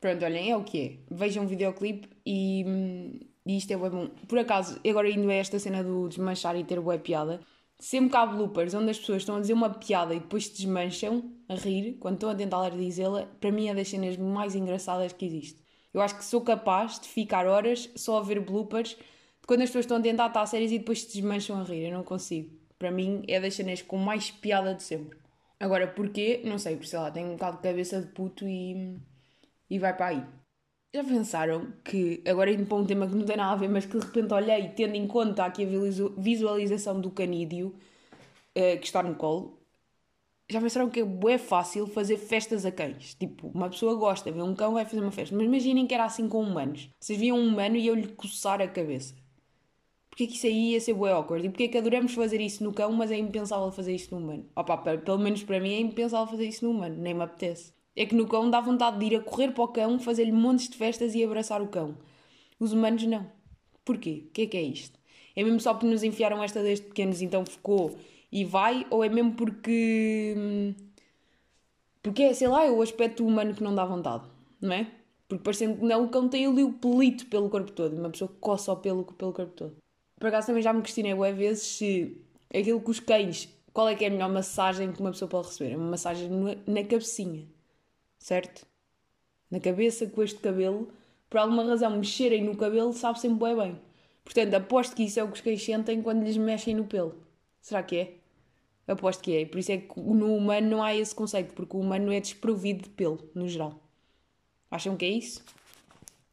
Pronto, 0.00 0.24
olhem, 0.24 0.50
é 0.50 0.56
o 0.56 0.64
que 0.64 0.80
é. 1.08 1.14
Vejam 1.14 1.44
o 1.44 1.48
videoclipe 1.48 2.08
e, 2.26 3.28
e 3.46 3.56
isto 3.56 3.70
é 3.70 3.76
bem 3.76 3.88
bom. 3.88 4.08
Por 4.26 4.40
acaso, 4.40 4.80
agora 4.86 5.08
indo 5.08 5.30
a 5.30 5.34
esta 5.34 5.58
cena 5.58 5.82
do 5.84 6.08
desmanchar 6.08 6.56
e 6.56 6.64
ter 6.64 6.80
boa 6.80 6.98
piada, 6.98 7.40
sempre 7.78 8.10
que 8.10 8.16
há 8.16 8.26
bloopers 8.26 8.74
onde 8.74 8.90
as 8.90 8.98
pessoas 8.98 9.22
estão 9.22 9.36
a 9.36 9.40
dizer 9.40 9.52
uma 9.52 9.70
piada 9.70 10.14
e 10.14 10.18
depois 10.18 10.46
se 10.48 10.56
desmancham 10.56 11.32
a 11.48 11.54
rir, 11.54 11.96
quando 12.00 12.14
estão 12.14 12.28
a 12.28 12.34
tentar 12.34 12.70
dizê-la, 12.70 13.26
para 13.40 13.52
mim 13.52 13.68
é 13.68 13.74
das 13.74 13.88
cenas 13.88 14.16
mais 14.16 14.56
engraçadas 14.56 15.12
que 15.12 15.24
existe. 15.24 15.62
Eu 15.94 16.00
acho 16.00 16.18
que 16.18 16.24
sou 16.24 16.40
capaz 16.40 16.98
de 16.98 17.08
ficar 17.08 17.46
horas 17.46 17.88
só 17.94 18.18
a 18.18 18.22
ver 18.22 18.40
bloopers 18.40 18.90
de 18.90 19.46
quando 19.46 19.62
as 19.62 19.68
pessoas 19.68 19.84
estão 19.84 19.98
a 19.98 20.02
tentar 20.02 20.26
estar 20.26 20.44
sérias 20.46 20.72
e 20.72 20.78
depois 20.78 21.02
se 21.02 21.12
desmancham 21.14 21.60
a 21.60 21.62
rir. 21.62 21.86
Eu 21.86 21.92
não 21.92 22.02
consigo. 22.02 22.50
Para 22.78 22.90
mim 22.90 23.22
é 23.28 23.40
das 23.40 23.54
cenas 23.54 23.80
com 23.80 23.96
mais 23.96 24.30
piada 24.30 24.74
de 24.74 24.82
sempre. 24.82 25.18
Agora, 25.58 25.86
porquê? 25.86 26.42
Não 26.44 26.58
sei, 26.58 26.76
por 26.76 26.84
sei 26.84 26.98
lá, 26.98 27.10
tenho 27.10 27.28
um 27.28 27.32
bocado 27.32 27.56
de 27.58 27.62
cabeça 27.62 28.00
de 28.02 28.08
puto 28.08 28.46
e, 28.46 28.98
e 29.70 29.78
vai 29.78 29.96
para 29.96 30.06
aí. 30.08 30.45
Já 30.94 31.04
pensaram 31.04 31.72
que, 31.84 32.22
agora 32.26 32.50
indo 32.50 32.66
para 32.66 32.76
um 32.78 32.86
tema 32.86 33.06
que 33.06 33.14
não 33.14 33.24
tem 33.24 33.36
nada 33.36 33.52
a 33.52 33.56
ver, 33.56 33.68
mas 33.68 33.84
que 33.84 33.98
de 33.98 34.04
repente 34.04 34.32
olhei, 34.32 34.68
tendo 34.70 34.94
em 34.94 35.06
conta 35.06 35.44
aqui 35.44 35.64
a 35.64 35.68
visualização 36.18 37.00
do 37.00 37.10
canídeo 37.10 37.68
uh, 38.56 38.78
que 38.80 38.86
está 38.86 39.02
no 39.02 39.14
colo, 39.16 39.58
já 40.50 40.60
pensaram 40.60 40.90
que 40.90 41.00
é 41.00 41.04
é 41.34 41.38
fácil 41.38 41.86
fazer 41.88 42.16
festas 42.18 42.64
a 42.66 42.72
cães? 42.72 43.14
Tipo, 43.14 43.48
uma 43.48 43.68
pessoa 43.70 43.94
gosta, 43.96 44.32
vê 44.32 44.42
um 44.42 44.54
cão, 44.54 44.74
vai 44.74 44.84
fazer 44.86 45.00
uma 45.00 45.12
festa. 45.12 45.34
Mas 45.36 45.46
imaginem 45.46 45.86
que 45.86 45.94
era 45.94 46.04
assim 46.04 46.28
com 46.28 46.40
humanos. 46.42 46.90
Vocês 47.00 47.18
viam 47.18 47.38
um 47.38 47.48
humano 47.48 47.76
e 47.76 47.86
eu 47.86 47.94
lhe 47.94 48.08
coçar 48.08 48.60
a 48.62 48.68
cabeça. 48.68 49.14
Porquê 50.10 50.26
que 50.26 50.34
isso 50.34 50.46
aí 50.46 50.72
ia 50.72 50.80
ser 50.80 50.94
bué 50.94 51.12
awkward? 51.12 51.46
E 51.46 51.50
porquê 51.50 51.68
que 51.68 51.78
adoramos 51.78 52.14
fazer 52.14 52.40
isso 52.40 52.64
no 52.64 52.72
cão, 52.74 52.92
mas 52.92 53.10
é 53.12 53.18
impensável 53.18 53.70
fazer 53.72 53.94
isso 53.94 54.14
no 54.14 54.20
humano? 54.22 54.50
Opa, 54.56 54.78
pelo 54.78 55.18
menos 55.18 55.44
para 55.44 55.60
mim 55.60 55.74
é 55.74 55.80
impensável 55.80 56.26
fazer 56.26 56.46
isso 56.46 56.64
no 56.64 56.72
humano, 56.72 56.96
nem 56.96 57.14
me 57.14 57.22
apetece. 57.22 57.75
É 57.96 58.04
que 58.04 58.14
no 58.14 58.26
cão 58.26 58.50
dá 58.50 58.60
vontade 58.60 58.98
de 58.98 59.06
ir 59.06 59.16
a 59.16 59.20
correr 59.20 59.52
para 59.52 59.64
o 59.64 59.68
cão, 59.68 59.98
fazer-lhe 59.98 60.32
montes 60.32 60.68
de 60.68 60.76
festas 60.76 61.14
e 61.14 61.24
abraçar 61.24 61.62
o 61.62 61.68
cão. 61.68 61.96
Os 62.60 62.72
humanos 62.72 63.02
não. 63.04 63.26
Porquê? 63.84 64.24
O 64.28 64.30
que 64.32 64.42
é 64.42 64.46
que 64.46 64.56
é 64.56 64.62
isto? 64.62 64.98
É 65.34 65.42
mesmo 65.42 65.60
só 65.60 65.72
porque 65.74 65.86
nos 65.86 66.02
enfiaram 66.02 66.42
esta 66.42 66.62
desde 66.62 66.86
pequenos, 66.86 67.22
então 67.22 67.44
ficou 67.44 67.96
e 68.30 68.44
vai, 68.44 68.86
ou 68.90 69.04
é 69.04 69.08
mesmo 69.08 69.32
porque. 69.32 70.34
Hum, 70.36 70.74
porque 72.02 72.22
é, 72.22 72.34
sei 72.34 72.48
lá, 72.48 72.64
é 72.64 72.70
o 72.70 72.82
aspecto 72.82 73.26
humano 73.26 73.54
que 73.54 73.62
não 73.62 73.74
dá 73.74 73.84
vontade, 73.84 74.24
não 74.60 74.72
é? 74.72 74.86
Porque 75.28 75.42
parecendo 75.42 75.78
que 75.78 75.84
não, 75.84 76.04
o 76.04 76.08
cão 76.08 76.28
tem 76.28 76.46
ali 76.46 76.62
o 76.62 76.72
pelito 76.72 77.26
pelo 77.26 77.50
corpo 77.50 77.72
todo, 77.72 77.96
uma 77.96 78.10
pessoa 78.10 78.30
coça 78.40 78.72
o 78.72 78.76
pelo 78.76 79.04
pelo 79.04 79.32
corpo 79.32 79.52
todo. 79.52 79.76
Por 80.18 80.28
acaso 80.28 80.46
também 80.46 80.62
já 80.62 80.72
me 80.72 80.82
questionei 80.82 81.14
boas 81.14 81.36
vezes 81.36 81.64
se 81.64 82.16
aquilo 82.54 82.80
que 82.80 82.90
os 82.90 83.00
cães, 83.00 83.48
qual 83.72 83.88
é 83.88 83.94
que 83.94 84.04
é 84.04 84.08
a 84.08 84.10
melhor 84.10 84.30
massagem 84.30 84.92
que 84.92 85.00
uma 85.00 85.10
pessoa 85.10 85.28
pode 85.28 85.48
receber? 85.48 85.72
É 85.72 85.76
uma 85.76 85.90
massagem 85.90 86.30
na 86.66 86.84
cabecinha, 86.84 87.46
certo? 88.26 88.66
Na 89.48 89.60
cabeça, 89.60 90.04
com 90.08 90.20
este 90.20 90.40
cabelo, 90.40 90.92
por 91.30 91.38
alguma 91.38 91.64
razão 91.64 91.96
mexerem 91.96 92.42
no 92.42 92.56
cabelo 92.56 92.92
sabe 92.92 93.20
sempre 93.20 93.46
bem 93.46 93.56
bem. 93.56 93.80
Portanto, 94.24 94.54
aposto 94.54 94.96
que 94.96 95.04
isso 95.04 95.20
é 95.20 95.22
o 95.22 95.28
que 95.28 95.34
os 95.34 95.40
cães 95.40 95.62
sentem 95.62 96.02
quando 96.02 96.24
lhes 96.24 96.36
mexem 96.36 96.74
no 96.74 96.86
pelo. 96.86 97.14
Será 97.60 97.84
que 97.84 97.96
é? 97.96 98.14
Aposto 98.92 99.22
que 99.22 99.36
é. 99.36 99.46
Por 99.46 99.60
isso 99.60 99.70
é 99.70 99.76
que 99.78 100.00
no 100.00 100.34
humano 100.34 100.68
não 100.68 100.82
há 100.82 100.92
esse 100.92 101.14
conceito, 101.14 101.54
porque 101.54 101.76
o 101.76 101.80
humano 101.80 102.12
é 102.12 102.18
desprovido 102.18 102.82
de 102.82 102.88
pelo, 102.88 103.30
no 103.32 103.48
geral. 103.48 103.80
Acham 104.68 104.96
que 104.96 105.04
é 105.04 105.10
isso? 105.10 105.44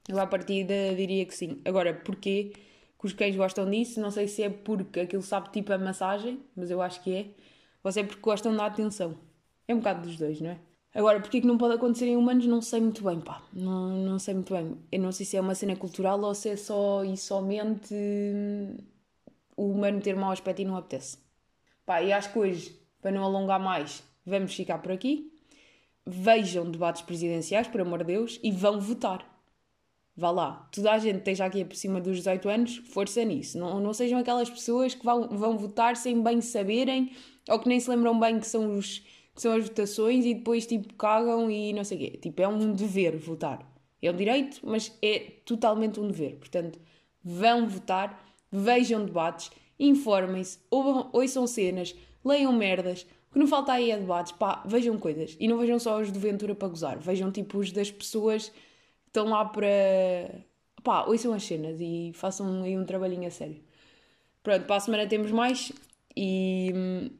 Eu 0.10 0.20
à 0.20 0.26
partida 0.26 0.74
diria 0.98 1.24
que 1.28 1.36
sim. 1.36 1.62
Agora, 1.64 1.94
porquê? 1.94 2.54
que 3.00 3.06
os 3.06 3.14
cães 3.14 3.36
gostam 3.36 3.70
disso. 3.70 4.02
Não 4.02 4.10
sei 4.10 4.28
se 4.28 4.42
é 4.42 4.50
porque 4.50 5.02
aquilo 5.02 5.22
sabe 5.22 5.52
tipo 5.52 5.72
a 5.72 5.78
massagem, 5.78 6.40
mas 6.56 6.72
eu 6.72 6.82
acho 6.82 7.04
que 7.04 7.14
é. 7.14 7.28
Ou 7.84 7.92
se 7.92 8.00
é 8.00 8.04
porque 8.04 8.22
gostam 8.22 8.56
da 8.56 8.66
atenção. 8.66 9.16
É 9.68 9.76
um 9.76 9.78
bocado 9.78 10.08
dos 10.08 10.18
dois, 10.18 10.42
não 10.42 10.50
é? 10.50 10.73
Agora, 10.94 11.20
porque 11.20 11.38
é 11.38 11.42
que 11.42 11.48
não 11.48 11.58
pode 11.58 11.74
acontecer 11.76 12.06
em 12.06 12.16
humanos, 12.16 12.46
não 12.46 12.62
sei 12.62 12.80
muito 12.80 13.04
bem, 13.04 13.20
pá. 13.20 13.42
Não, 13.52 13.90
não 13.98 14.20
sei 14.20 14.36
muito 14.36 14.54
bem. 14.54 14.78
Eu 14.92 15.00
não 15.00 15.12
sei 15.12 15.26
se 15.26 15.36
é 15.36 15.42
uma 15.42 15.56
cena 15.56 15.76
cultural 15.76 16.22
ou 16.22 16.36
se 16.36 16.50
é 16.50 16.56
só 16.56 17.04
e 17.04 17.18
somente 17.18 17.96
o 19.58 19.72
humano 19.72 20.02
ter 20.02 20.16
mau 20.16 20.32
aspecto 20.32 20.62
e 20.62 20.66
não 20.66 20.78
apetece. 20.78 21.18
Pá, 21.86 22.02
e 22.02 22.14
acho 22.14 22.32
que 22.32 22.40
hoje, 22.40 22.80
para 23.02 23.12
não 23.12 23.24
alongar 23.24 23.60
mais, 23.60 24.04
vamos 24.26 24.54
ficar 24.54 24.78
por 24.78 24.92
aqui. 24.92 25.32
Vejam 26.06 26.70
debates 26.70 27.02
presidenciais, 27.02 27.68
por 27.68 27.82
amor 27.82 28.00
de 28.00 28.06
Deus, 28.06 28.40
e 28.44 28.52
vão 28.52 28.80
votar 28.80 29.34
vá 30.16 30.30
lá, 30.30 30.70
toda 30.72 30.92
a 30.92 30.98
gente 31.00 31.18
esteja 31.18 31.46
aqui 31.46 31.66
por 31.66 31.76
cima 31.76 32.00
dos 32.00 32.18
18 32.18 32.50
anos, 32.50 32.78
força 32.78 33.24
nisso. 33.24 33.58
Não, 33.58 33.80
não 33.80 33.94
sejam 33.94 34.20
aquelas 34.20 34.50
pessoas 34.50 34.94
que 34.94 35.04
vão, 35.04 35.28
vão 35.28 35.58
votar 35.58 35.96
sem 35.96 36.22
bem 36.22 36.40
saberem 36.42 37.12
ou 37.50 37.60
que 37.60 37.68
nem 37.68 37.80
se 37.80 37.90
lembram 37.90 38.20
bem 38.20 38.40
que 38.40 38.48
são, 38.48 38.78
os, 38.78 39.04
são 39.36 39.54
as 39.54 39.64
votações 39.66 40.26
e 40.26 40.34
depois 40.34 40.66
tipo 40.66 40.94
cagam 40.94 41.50
e 41.50 41.74
não 41.74 41.84
sei 41.84 41.98
o 41.98 42.00
quê. 42.02 42.18
Tipo, 42.18 42.42
é 42.42 42.48
um 42.48 42.74
dever 42.74 43.18
votar. 43.18 43.68
É 44.02 44.12
um 44.12 44.16
direito, 44.16 44.60
mas 44.64 44.92
é 45.02 45.20
totalmente 45.46 46.00
um 46.00 46.08
dever. 46.08 46.36
Portanto, 46.36 46.80
vão 47.24 47.68
votar, 47.68 48.22
vejam 48.52 49.06
debates, 49.06 49.50
informem-se, 49.80 50.60
ouçam 50.70 51.48
cenas, 51.48 51.96
leiam 52.24 52.52
merdas. 52.54 53.04
O 53.30 53.34
que 53.34 53.40
não 53.40 53.48
falta 53.48 53.74
aí 53.74 53.92
é 53.92 53.98
debates, 53.98 54.34
pá, 54.34 54.62
vejam 54.66 54.98
coisas. 55.00 55.36
E 55.40 55.48
não 55.48 55.58
vejam 55.58 55.80
só 55.80 56.00
os 56.00 56.12
de 56.12 56.20
Ventura 56.20 56.54
para 56.54 56.68
gozar, 56.68 57.00
vejam 57.00 57.32
tipo 57.32 57.58
os 57.58 57.72
das 57.72 57.90
pessoas 57.92 58.52
estão 59.08 59.30
lá 59.30 59.46
para. 59.46 59.68
pá, 60.84 61.06
ouçam 61.06 61.34
as 61.34 61.44
cenas 61.44 61.80
e 61.80 62.12
façam 62.14 62.64
aí 62.64 62.78
um 62.78 62.86
trabalhinho 62.86 63.28
a 63.28 63.32
sério. 63.32 63.64
Pronto, 64.44 64.66
para 64.66 64.76
a 64.76 64.80
semana 64.80 65.08
temos 65.08 65.32
mais 65.32 65.72
e. 66.16 67.12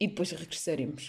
e 0.00 0.08
depois 0.08 0.30
regressaremos. 0.30 1.08